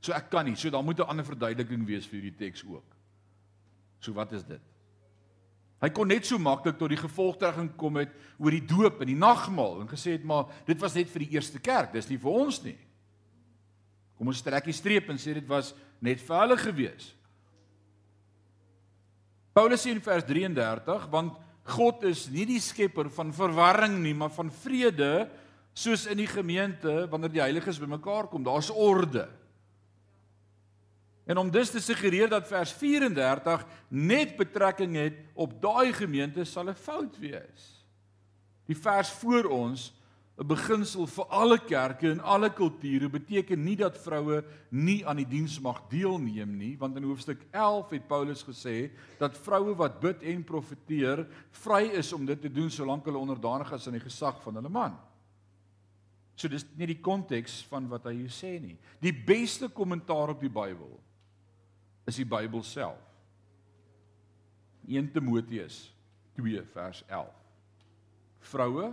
[0.01, 2.97] So ek kan nie, so daar moet 'n ander verduideliking wees vir hierdie teks ook.
[4.01, 4.61] So wat is dit?
[5.81, 9.17] Hy kon net so maklik tot die gevolgtrekking kom het oor die doop en die
[9.17, 12.31] nagmaal en gesê het maar dit was net vir die eerste kerk, dis nie vir
[12.31, 12.77] ons nie.
[14.19, 17.15] Kom ons trek die streep en sê dit was net vir hulle gewees.
[19.61, 21.35] Paulus sê in vers 33 want
[21.69, 25.29] God is nie die skepper van verwarring nie, maar van vrede
[25.77, 29.27] soos in die gemeente wanneer die heiliges bymekaar kom, daar's orde.
[31.29, 36.73] En om dus te suggereer dat vers 34 net betrekking het op daai gemeente sal
[36.73, 37.85] 'n fout wees.
[38.65, 39.93] Die vers voor ons
[40.41, 44.41] 'n beginsel vir alle kerke en alle kulture beteken nie dat vroue
[44.73, 48.89] nie aan die diens mag deelneem nie, want in hoofstuk 11 het Paulus gesê
[49.19, 51.27] dat vroue wat bid en profeteer
[51.61, 54.73] vry is om dit te doen solank hulle onderdanig is aan die gesag van hulle
[54.73, 54.97] man.
[56.41, 58.79] So dis nie die konteks van wat hy hier sê nie.
[59.05, 60.97] Die beste kommentaar op die Bybel
[62.09, 62.97] is die Bybel self.
[64.89, 65.91] 1 Timoteus
[66.41, 67.29] 2 vers 11.
[68.41, 68.89] Vroue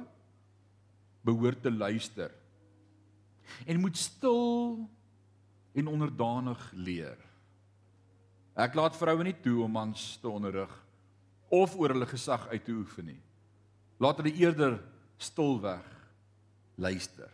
[1.26, 2.34] behoort te luister
[3.66, 4.90] en moet stil
[5.78, 7.18] en onderdanig leer.
[8.58, 10.74] Ek laat vroue nie toe om mans te onderrig
[11.54, 13.22] of oor hulle gesag uit te oefen nie.
[14.02, 14.80] Laat hulle eerder
[15.22, 15.86] stilweg
[16.78, 17.30] luister.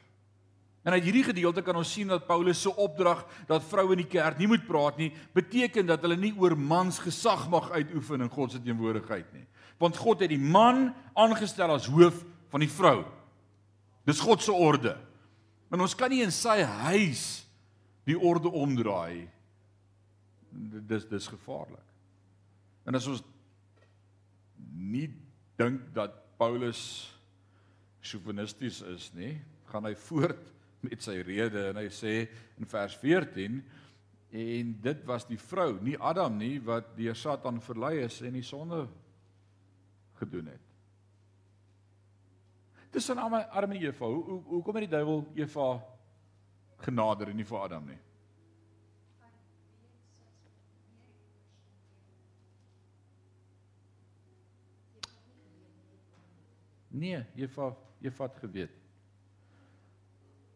[0.84, 4.12] En uit hierdie gedeelte kan ons sien dat Paulus se opdrag dat vroue in die
[4.12, 8.32] kerk nie moet praat nie, beteken dat hulle nie oor mans gesag mag uitoefen in
[8.32, 9.46] God se teenwoordigheid nie.
[9.80, 12.20] Want God het die man aangestel as hoof
[12.52, 13.06] van die vrou.
[14.08, 14.94] Dis God se orde.
[15.72, 17.24] En ons kan nie in sy huis
[18.08, 19.26] die orde omdraai.
[20.90, 21.88] Dis dis gevaarlik.
[22.84, 23.24] En as ons
[24.76, 25.08] nie
[25.60, 26.82] dink dat Paulus
[28.04, 29.38] sjovinisties is nie,
[29.72, 30.52] gaan hy voort
[30.84, 32.26] met sy rede en hy sê
[32.60, 33.62] in vers 14
[34.34, 38.44] en dit was die vrou, nie Adam nie wat deur Satan verlei is en die
[38.44, 38.82] sonde
[40.20, 40.73] gedoen het
[42.94, 44.06] tussen Adam en Eva.
[44.06, 45.68] Hoe hoe hoe kom dit die duiwel Eva
[46.86, 48.00] genader en nie vir Adam nie?
[56.94, 57.72] Nee, Eva,
[58.02, 58.78] Eva het geweet.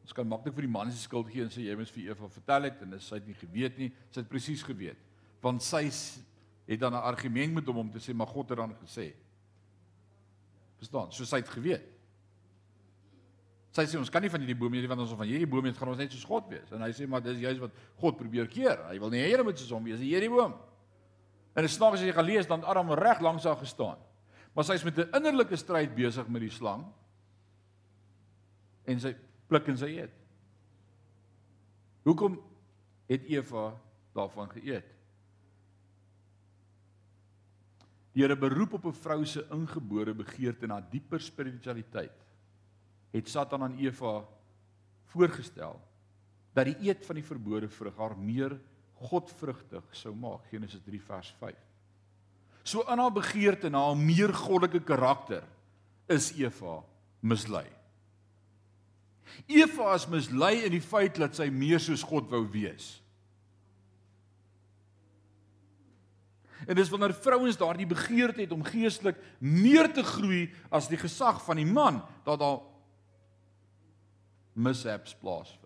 [0.05, 2.29] Ons kan maklik vir die man se skuld gee en sê jy moes vir Eva
[2.29, 3.89] vertel het en sy het nie geweet nie.
[4.13, 5.01] Sy het presies geweet.
[5.41, 8.77] Want sy het dan 'n argument met hom om te sê maar God het dan
[8.85, 9.13] gesê.
[10.77, 11.11] Verstaan?
[11.11, 11.96] So sy het geweet.
[13.77, 15.77] Sy sê ons kan nie van hierdie boom eet want ons van hierdie boom eet
[15.77, 16.69] gaan ons net soos God wees.
[16.73, 18.81] En hy sê maar dis juist wat God probeer keer.
[18.89, 20.55] Hy wil nie hê jy moet soos hom wees nie, hierdie boom.
[21.53, 24.01] En dit snaaks as jy gaan lees dan Adam reg langs haar gestaan.
[24.57, 26.85] Maar sy is met 'n innerlike stryd besig met die slang.
[28.85, 29.13] En sy
[29.47, 30.13] pluk en sy eet.
[32.03, 32.41] Hoekom
[33.07, 33.75] het Eva
[34.15, 34.85] daarvan geëet?
[38.13, 42.26] Deur 'n beroep op 'n vrou se ingebore begeerte na dieper spiritualiteit
[43.17, 44.21] het Satan aan Eva
[45.13, 45.77] voorgestel
[46.57, 48.57] dat die eet van die verbode vrug haar meer
[48.97, 51.55] godvrugtig sou maak Genesis 3 vers 5.
[52.67, 55.43] So in haar begeerte na 'n meer goddelike karakter
[56.07, 56.83] is Eva
[57.21, 57.67] mislei.
[59.45, 63.01] Eva is mislei in die feit dat sy meer soos God wou wees.
[66.67, 71.39] En dis wanneer vrouens daardie begeerte het om geestelik meer te groei as die gesag
[71.45, 72.59] van die man, dat daar
[74.57, 75.63] mishaps plaasvind.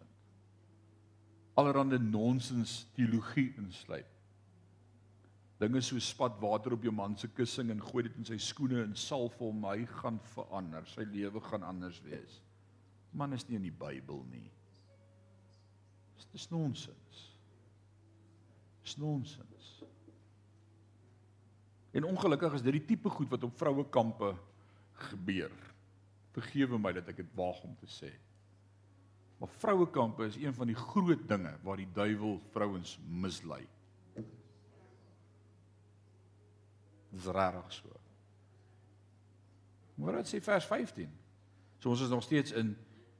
[1.59, 4.07] Allerhande nonsens teologie insluit.
[5.61, 8.81] Dinge so spat water op jou man se kussing en gooi dit in sy skoene
[8.81, 12.39] en salf hom, hy gaan verander, sy lewe gaan anders wees.
[13.13, 14.47] Man is nie in die Bybel nie.
[16.31, 17.21] Dis nonsens.
[18.81, 19.71] Dis nonsens.
[21.91, 24.31] En ongelukkig is dit die tipe goed wat op vroue kampe
[25.09, 25.51] gebeur.
[26.31, 28.11] Vergewe my dat ek dit waag om te sê.
[29.41, 33.63] Maar vrouekampe is een van die groot dinge waar die duiwel vrouens mislei.
[37.09, 37.89] Dis rarig so.
[39.97, 41.09] Maar wat sê vers 15?
[41.81, 42.75] So ons is nog steeds in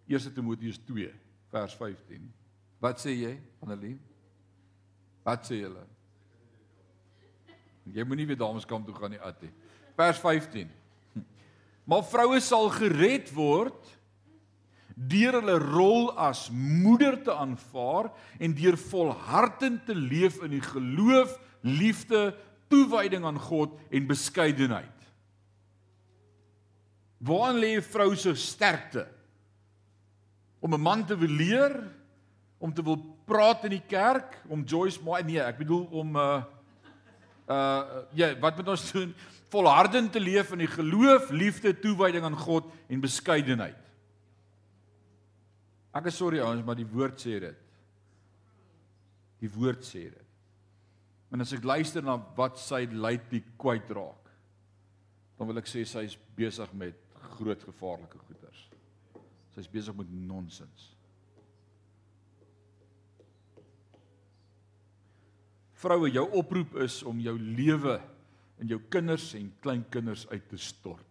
[0.05, 1.09] 1 Timoteus 2
[1.49, 2.30] vers 15.
[2.86, 3.34] Wat sê jy,
[3.65, 3.95] Annelie?
[5.26, 5.88] Wat sê julle?
[7.89, 9.49] Jy moenie weer dameskamp toe gaan nie, Attie.
[9.97, 10.69] Vers 15.
[11.89, 13.89] Maar vroue sal gered word
[14.96, 21.38] deur hulle rol as moeder te aanvaar en deur volhardend te leef in die geloof,
[21.62, 22.32] liefde,
[22.72, 24.98] toewyding aan God en beskeidenheid.
[27.22, 29.08] Waar lê 'n vrou se sterkte?
[30.60, 31.92] Om 'n man te wil leer,
[32.58, 36.44] om te wil praat in die kerk, om Joyce maar nee, ek bedoel om uh
[37.50, 37.84] uh
[38.14, 39.14] ja, wat moet ons doen?
[39.52, 43.78] Volhardend te leef in die geloof, liefde, toewyding aan God en beskeidenheid.
[45.96, 47.68] Ek is sorry ouens, maar die woord sê dit.
[49.42, 50.30] Die woord sê dit.
[51.32, 54.32] En as ek luister na wat sy luid die kwyt raak,
[55.39, 56.98] dan wil ek sê sy is besig met
[57.36, 58.66] groot gevaarlike goeters.
[59.56, 60.92] Sy's besig met nonsens.
[65.82, 67.98] Vroue, jou oproep is om jou lewe
[68.62, 71.11] en jou kinders en kleinkinders uit te stort.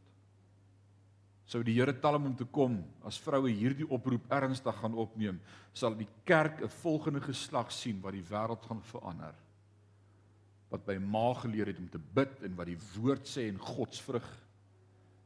[1.50, 2.76] Sou die Here tel om te kom
[3.06, 5.40] as vroue hierdie oproep ernstig gaan opneem,
[5.74, 9.34] sal die kerk 'n volgende geslag sien wat die wêreld gaan verander.
[10.70, 14.28] Wat by ma geleer het om te bid en wat die woord sê en godsvrug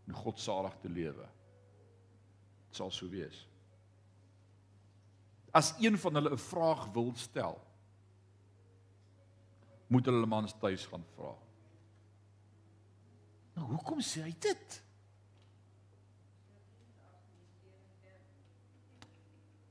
[0.09, 1.29] en godsalig te lewe.
[2.69, 3.47] Dit sal so wees.
[5.53, 7.61] As een van hulle 'n vraag wil stel,
[9.89, 11.37] moet hulle mans tuis gaan vra.
[13.55, 14.84] Nou hoekom sê hy dit?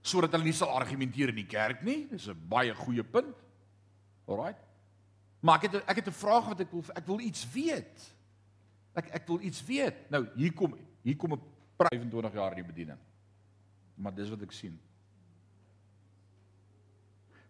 [0.03, 2.03] Sodat hulle nie sal argumenteer in die kerk nie.
[2.11, 3.35] Dis 'n baie goeie punt.
[4.27, 4.55] Alraai.
[5.41, 8.13] Maar ek het ek het 'n vraag wat ek wil ek wil iets weet.
[8.93, 10.09] Ek ek wil iets weet.
[10.09, 11.41] Nou, hier kom hier kom 'n
[11.77, 12.99] 25 jaar in die bediening.
[13.95, 14.79] Maar dis wat ek sien.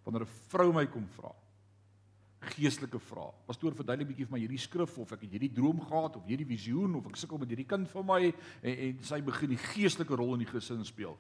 [0.04, 1.34] Wanneer 'n vrou my kom vra
[2.52, 3.32] geestelike vrae.
[3.48, 6.48] Pastoor, verduidelik bietjie vir my hierdie skrif of ek het hierdie droom gehad of hierdie
[6.48, 8.36] visioen of ek sukkel met hierdie kind van my en,
[8.74, 11.16] en sy begin die geestelike rol in die gesin speel.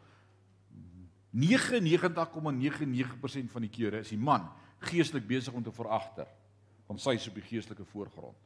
[1.33, 4.45] 99,99% van die kere is die man
[4.79, 6.27] geestelik besig om te veragter
[6.87, 8.37] want sy is op die geestelike voorgrond.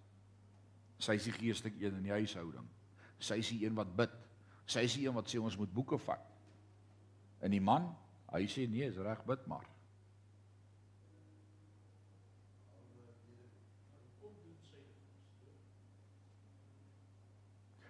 [1.01, 2.67] Sy is die geestelike een in die huishouding.
[3.19, 4.13] Sy is die een wat bid.
[4.69, 6.25] Sy is die een wat sê ons moet boeke vat.
[7.43, 7.95] En die man,
[8.31, 9.67] hy sê nee, is reg bid maar.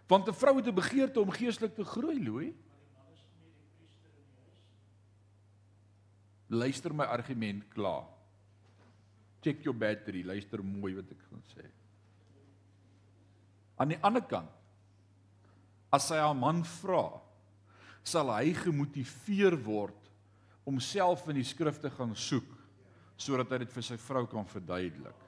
[0.07, 2.53] Want 'n vrou het 'n begeerte om geestelik te groei, Louis.
[6.49, 8.05] Luister my argument klaar.
[9.43, 11.65] Check your battery, luister mooi wat ek gaan sê.
[13.77, 14.53] Aan die ander kant
[15.93, 17.05] as sy haar man vra,
[18.03, 20.09] sal hy gemotiveer word
[20.67, 22.49] om self in die skrif te gaan soek
[23.17, 25.23] sodat hy dit vir sy vrou kan verduidelik.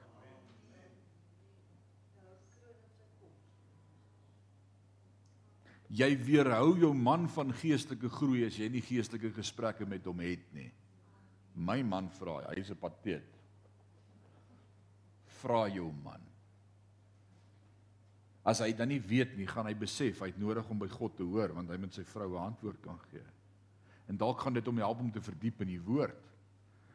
[5.90, 10.44] Jy weerhou jou man van geestelike groei as jy nie geestelike gesprekke met hom het
[10.54, 10.68] nie.
[11.60, 13.36] My man vra, hy's 'n pateet.
[15.40, 16.20] Vra jou man.
[18.44, 21.16] As hy dan nie weet nie, gaan hy besef hy het nodig om by God
[21.16, 23.26] te hoor want hy moet sy vrou 'n antwoord kan gee.
[24.08, 26.24] En dalk gaan dit hom help om te verdiep in die woord.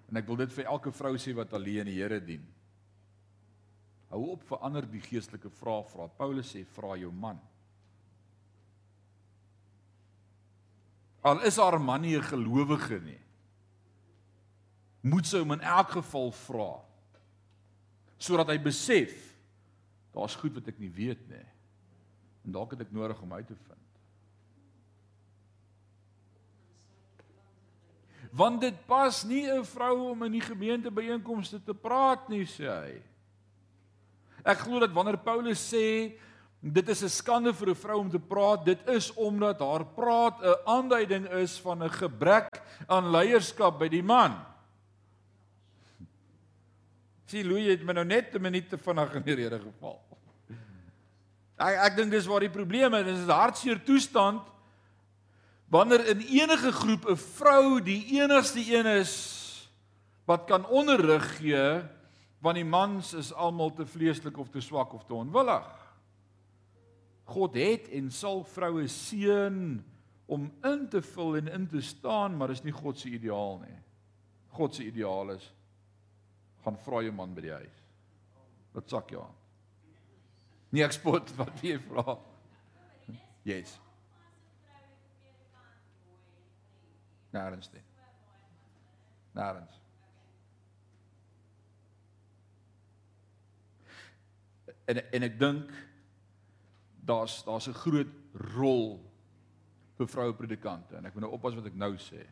[0.09, 2.45] En ek wil dit vir elke vrou sê wat alleen die Here dien.
[4.09, 6.07] Hou op verander die geestelike vrae vra.
[6.07, 7.39] Paulus sê vra jou man.
[11.24, 13.26] Al is haar man nie 'n gelowige nie
[15.06, 16.72] moet sy hom in elk geval vra
[18.18, 19.14] sodat hy besef
[20.16, 21.45] daar's goed wat ek nie weet nie
[22.45, 23.82] en dalk het ek nodig om uit te vind.
[28.36, 32.68] Want dit pas nie 'n vrou om in die gemeente byeenkomste te praat nie sê
[32.68, 33.01] hy.
[34.45, 36.18] Ek glo dat wanneer Paulus sê
[36.62, 40.41] dit is 'n skande vir 'n vrou om te praat dit is omdat haar praat
[40.41, 44.55] 'n aanduiding is van 'n gebrek aan leierskap by die man
[47.26, 49.99] Sien Louis het my nou net 'n minuut te vinnig in die rede geval.
[51.57, 54.41] Ek ek dink dis waar die probleem is, dis 'n hartseer toestand
[55.69, 59.69] wanneer in enige groep 'n vrou die enigste een is
[60.26, 61.82] wat kan onderrig gee
[62.41, 65.65] want die mans is almal te vleeslik of te swak of te onwillig.
[67.23, 69.84] God het en sal vroue seën
[70.26, 73.80] om in te vul en in te staan, maar dis nie God se ideaal nie.
[74.47, 75.51] God se ideaal is
[76.66, 77.82] gaan vra jou man by die huis.
[78.74, 79.41] Wat sak jou aan?
[80.74, 82.18] Nie ek spot wat jy vra.
[83.45, 83.78] Yes.
[87.36, 87.84] Narens dit.
[89.36, 89.82] Narens.
[94.89, 95.72] En en ek dink
[97.05, 98.13] daar's daar's 'n groot
[98.55, 98.99] rol
[99.97, 102.26] vir vroue predikante en ek moet nou oppas wat ek nou sê.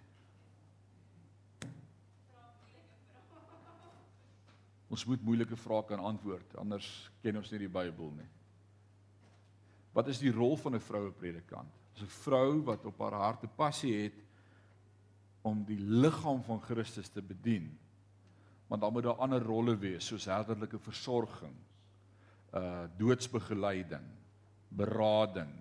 [4.93, 6.87] Ons moet moeilike vrae kan antwoord, anders
[7.23, 8.29] ken ons nie die Bybel nie.
[9.93, 11.69] Wat is die rol van 'n vroue predikant?
[11.93, 14.19] Dis 'n vrou wat op haar hart 'n passie het
[15.41, 17.77] om die liggaam van Christus te bedien.
[18.67, 21.55] Want dan moet daar ander rolle wees soos herderlike versorging,
[22.53, 24.05] uh doodsbegeleiding,
[24.69, 25.53] berading,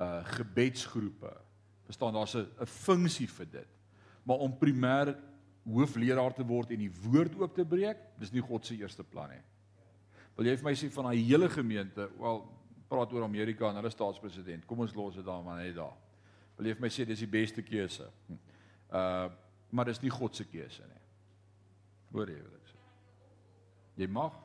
[0.00, 1.36] uh gebedsgroepe.
[1.84, 3.68] Verstaan, daar's 'n 'n funksie vir dit.
[4.22, 5.16] Maar om primêr
[5.66, 9.32] hoofleraar te word en die woord oop te breek, dis nie God se eerste plan
[9.34, 9.42] nie.
[10.36, 12.42] Wil jy vir my sê van daai hele gemeente, wel
[12.90, 14.66] praat oor Amerika en hulle staatspresident.
[14.68, 15.96] Kom ons los dit daar maar net daar.
[16.56, 18.08] Wil jy vir my sê dis die beste keuse?
[18.28, 18.40] Hm.
[18.92, 19.42] Uh
[19.76, 21.00] maar dis nie God se keuse nie.
[22.14, 22.76] Hoor jy wat ek sê?
[23.98, 24.36] Jy mag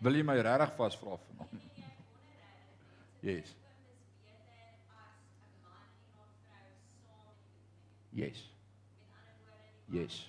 [0.00, 1.64] Wil jy my regtig vasvra vanaand?
[3.18, 3.48] Yes.
[8.14, 8.44] Yes.
[9.90, 10.20] Yes.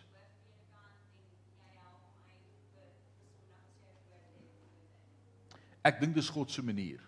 [5.90, 7.02] Ek dink dis God se manier.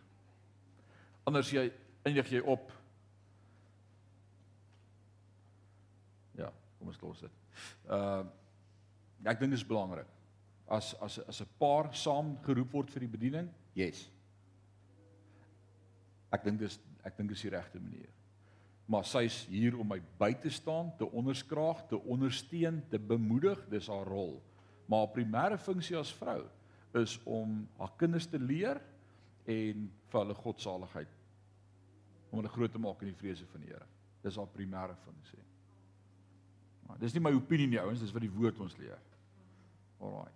[1.28, 1.68] Anders jy
[2.08, 2.72] eindig jy op
[6.40, 6.48] Ja,
[6.80, 7.42] kom ons los dit.
[7.90, 8.24] Uh
[9.22, 10.08] ek dink dit is belangrik.
[10.66, 14.10] As as as 'n paar saam geroep word vir die bediening, yes.
[16.34, 18.10] Ek dink dis ek dink dis die regte manier.
[18.88, 23.88] Maar sy's hier om my by te staan, te onderskraag, te ondersteun, te bemoedig, dis
[23.88, 24.42] haar rol.
[24.88, 26.50] Maar haar primêre funksie as vrou
[27.00, 28.82] is om haar kinders te leer
[29.50, 31.18] en vir hulle godsaligheid
[32.32, 33.88] om hulle groot te maak in die vrese van die Here.
[34.24, 35.42] Dis haar primêre funksie.
[36.88, 39.00] Maar dis nie my opinie nie ouens, dis wat die woord ons leer.
[40.00, 40.34] Alraai.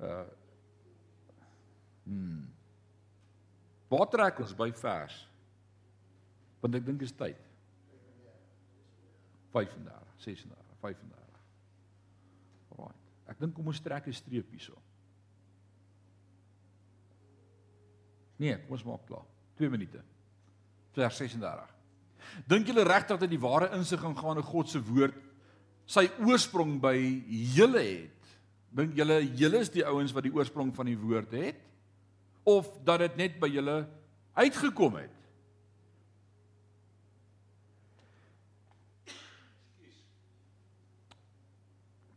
[0.00, 0.22] Uh
[2.02, 2.48] Hmm.
[3.86, 5.16] Waar trek ons by vers?
[6.62, 7.38] Want ek dink dit is tyd.
[9.52, 11.42] 35, 36, 35.
[12.74, 12.96] Alraai.
[13.30, 14.74] Ek dink kom ons trek 'n streep hierso.
[18.36, 19.26] Nee, kom ons maak klaar.
[19.60, 20.00] 2 minute.
[20.96, 21.68] Vers 36.
[22.48, 25.16] Dink julle regtig dat die ware insig in gaan in God se woord
[25.86, 26.96] sy oorsprong by
[27.56, 28.30] julle het?
[28.72, 31.58] Dink julle julle is die ouens wat die oorsprong van die woord het
[32.48, 33.82] of dat dit net by julle
[34.38, 35.18] uitgekom het?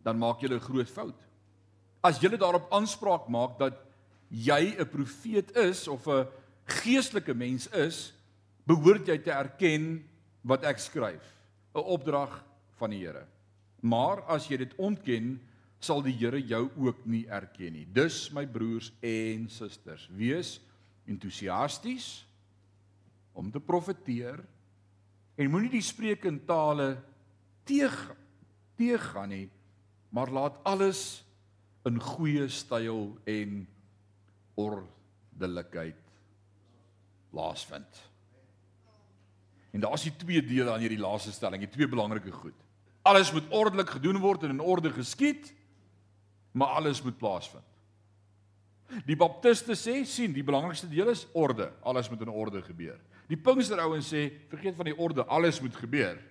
[0.05, 1.19] Dan maak julle 'n groot fout.
[2.01, 3.84] As julle daarop aanspraak maak dat
[4.29, 6.27] jy 'n profeet is of 'n
[6.65, 8.13] geestelike mens is,
[8.65, 10.03] behoort jy te erken
[10.41, 11.23] wat ek skryf,
[11.75, 12.43] 'n opdrag
[12.77, 13.25] van die Here.
[13.81, 15.39] Maar as jy dit ontken,
[15.79, 17.85] sal die Here jou ook nie erken nie.
[17.85, 20.59] Dus my broers en susters, wees
[21.05, 22.25] entoesiasties
[23.33, 24.41] om te profeteer
[25.35, 26.95] en moenie die spreek in tale
[27.67, 27.93] teeg
[28.79, 29.49] teëgaan nie,
[30.09, 31.23] maar laat alles
[31.85, 33.67] in goeie styl en
[34.55, 36.01] ordelikheid
[37.31, 38.01] plaasvind.
[39.75, 42.55] En daar's die twee dele aan hierdie laaste stelling, die twee belangrike goed.
[43.05, 45.51] Alles moet ordelik gedoen word en in orde geskied,
[46.55, 47.67] maar alles moet plaasvind.
[49.05, 52.99] Die baptiste sê, sien, die belangrikste deel is orde, alles moet in orde gebeur.
[53.27, 56.21] Die Pinksterouens sê, vergeet van die orde, alles moet gebeur.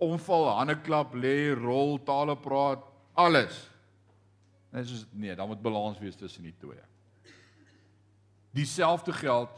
[0.00, 2.82] Omval, hande klap, lê, rol, tale praat,
[3.14, 3.58] alles.
[4.72, 6.80] Net soos nee, dan moet balans wees tussen die twee.
[8.56, 9.56] Dieselfde geld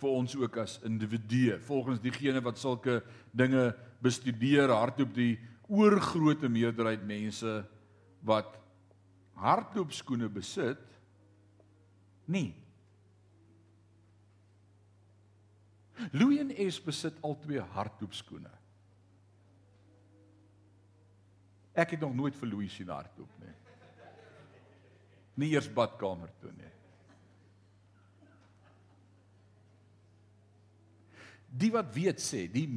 [0.00, 1.58] vir ons ook as individue.
[1.64, 3.00] Volgens diegene wat sulke
[3.36, 5.34] dinge bestudeer, hardloop die
[5.70, 7.60] oorgrootste meerderheid mense
[8.26, 8.56] wat
[9.40, 10.82] hardloopskoene besit
[12.30, 12.50] nie.
[16.16, 18.52] Louis en Es besit al twee hardloopskoene.
[21.76, 23.54] Ek het nog nooit vir Louis sien hardloop nie.
[25.40, 26.72] Nie eers badkamer toe nie.
[31.50, 32.68] Die wat weet sê, die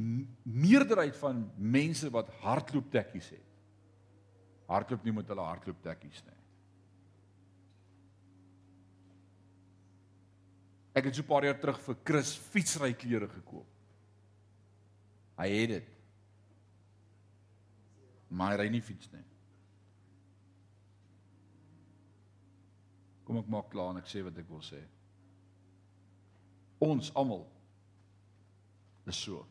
[0.42, 3.50] meerderheid van mense wat hardlooptekkies het.
[4.66, 6.40] Hardloop nie met hulle hardlooptekkies nie.
[10.94, 13.66] Ek het so 'n paar jaar terug vir Chris fietsryklere gekoop.
[15.36, 15.88] Hy het dit.
[18.28, 19.24] Maar hy ry nie fiets nie.
[23.24, 24.82] Kom ek maak klaar en ek sê wat ek wil sê.
[26.78, 27.46] Ons almal
[29.10, 29.42] is so.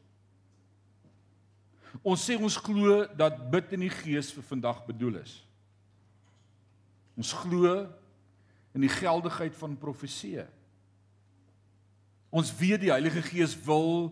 [2.01, 5.35] Ons sê ons glo dat bid in die gees vir vandag bedoel is.
[7.19, 7.84] Ons glo
[8.73, 10.47] in die geldigheid van profeseë.
[12.34, 14.09] Ons weet die Heilige Gees wil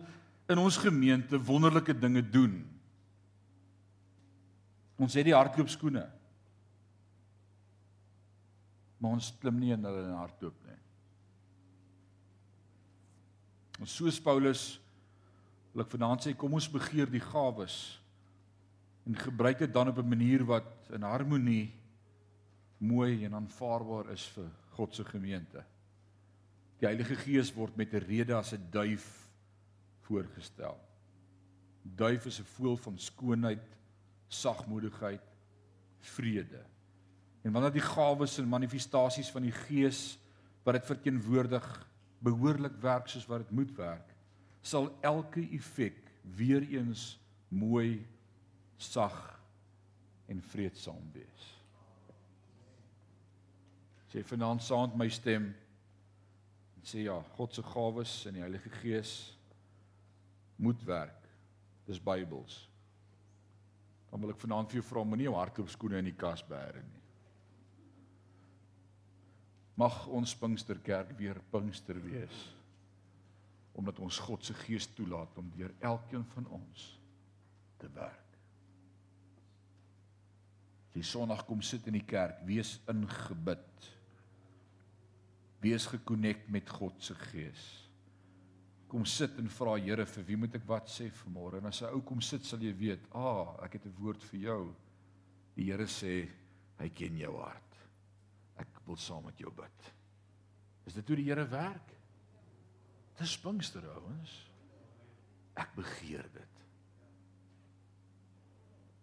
[0.50, 2.60] in ons gemeente wonderlike dinge doen.
[5.02, 6.04] Ons het die hardloopskoene.
[9.02, 10.78] Maar ons klim nie in hulle hardloop nie.
[13.82, 14.76] Ons soos Paulus
[15.72, 17.98] wil ek vanaand sê kom ons begeer die gawes
[19.08, 21.72] en gebruik dit dan op 'n manier wat in harmonie
[22.78, 25.64] mooi en aanvaarbaar is vir God se gemeente.
[26.80, 29.30] Die Heilige Gees word met 'n rede as 'n duif
[30.00, 30.78] voorgestel.
[31.82, 33.78] Duif is 'n voël van skoonheid,
[34.28, 35.22] sagmoedigheid,
[36.00, 36.64] vrede.
[37.42, 40.18] En wanneer die gawes en manifestasies van die Gees
[40.62, 41.88] wat dit verteenwoordig
[42.18, 44.11] behoorlik werk soos wat dit moet werk,
[44.62, 45.98] sal elke effek
[46.36, 47.18] weer eens
[47.48, 48.00] mooi,
[48.76, 49.16] sag
[50.30, 51.48] en vreedsaam wees.
[54.12, 55.50] Sê vanaand saand my stem
[56.82, 59.12] sê ja, God se gawes en die Heilige Gees
[60.58, 61.28] moet werk.
[61.86, 62.56] Dis Bybels.
[64.10, 67.02] Dan wil ek vanaand vir jou vra moenie jou hardloopskoene in die kas bære nie.
[69.80, 72.42] Mag ons Pinksterkerk weer Pinkster wees.
[73.78, 76.88] Omdat ons God se Gees toelaat om deur elkeen van ons
[77.80, 78.18] te werk.
[80.92, 83.88] Jy Sondag kom sit in die kerk, wees ingebid.
[85.62, 87.62] Wees gekonnekt met God se Gees.
[88.92, 91.62] Kom sit en vra Here, vir wie moet ek wat sê vanmôre?
[91.62, 94.40] En as 'n ou kom sit, sal jy weet, "Ah, ek het 'n woord vir
[94.40, 94.74] jou."
[95.56, 96.28] Die Here sê,
[96.78, 97.76] hy ken jou hart.
[98.58, 99.92] Ek wil saam met jou bid.
[100.86, 102.01] Is dit hoe die Here werk?
[103.22, 104.32] Dis Pinkster ouens.
[105.54, 106.52] Ek begeer dit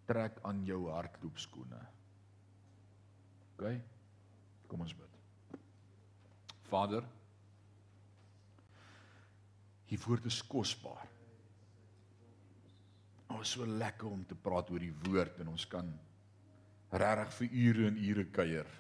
[0.10, 1.80] trek aan jou hardloopskoene.
[3.54, 3.76] OK?
[4.68, 5.60] Kom ons bid.
[6.70, 7.06] Vader,
[9.90, 11.06] hier woord is kosbaar.
[13.30, 15.90] Ons is so lekker om te praat oor die woord en ons kan
[16.90, 18.78] regtig vir ure en ure kuier.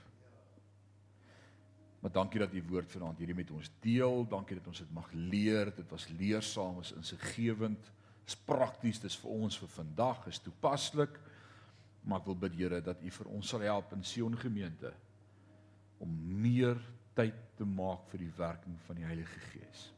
[1.99, 4.27] Maar dankie dat u woord vanaand hierdie met ons deel.
[4.29, 5.73] Dankie dat ons dit mag leer.
[5.75, 7.91] Dit was leersaam, is insiggewend
[8.29, 11.17] is prakties, dis vir ons vir vandag, is toepaslik.
[12.05, 14.93] Maar ek wil bid Here dat U vir ons sal help in Sion gemeente
[15.99, 16.77] om meer
[17.17, 19.89] tyd te maak vir die werking van die Heilige Gees.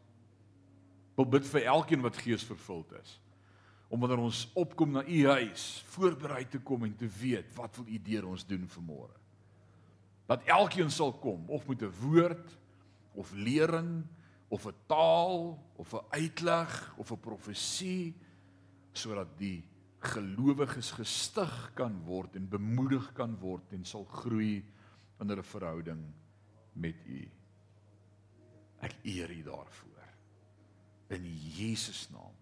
[1.20, 3.18] Wil bid vir elkeen wat gees vervuld is
[3.92, 7.90] om wanneer ons opkom na u huis voorberei te kom en te weet wat wil
[7.92, 9.21] u deur ons doen vanmôre.
[10.32, 12.58] Dat elkeen sal kom of met 'n woord
[13.12, 14.06] of lering
[14.48, 18.16] of 'n taal of 'n uitleg of 'n profesie
[18.92, 19.68] sodat die
[20.00, 24.66] gelowiges gestig kan word en bemoedig kan word en sal groei
[25.20, 26.14] in hulle verhouding
[26.74, 27.30] met U.
[28.80, 30.08] Ek eer U daarvoor.
[31.08, 32.41] In Jesus naam.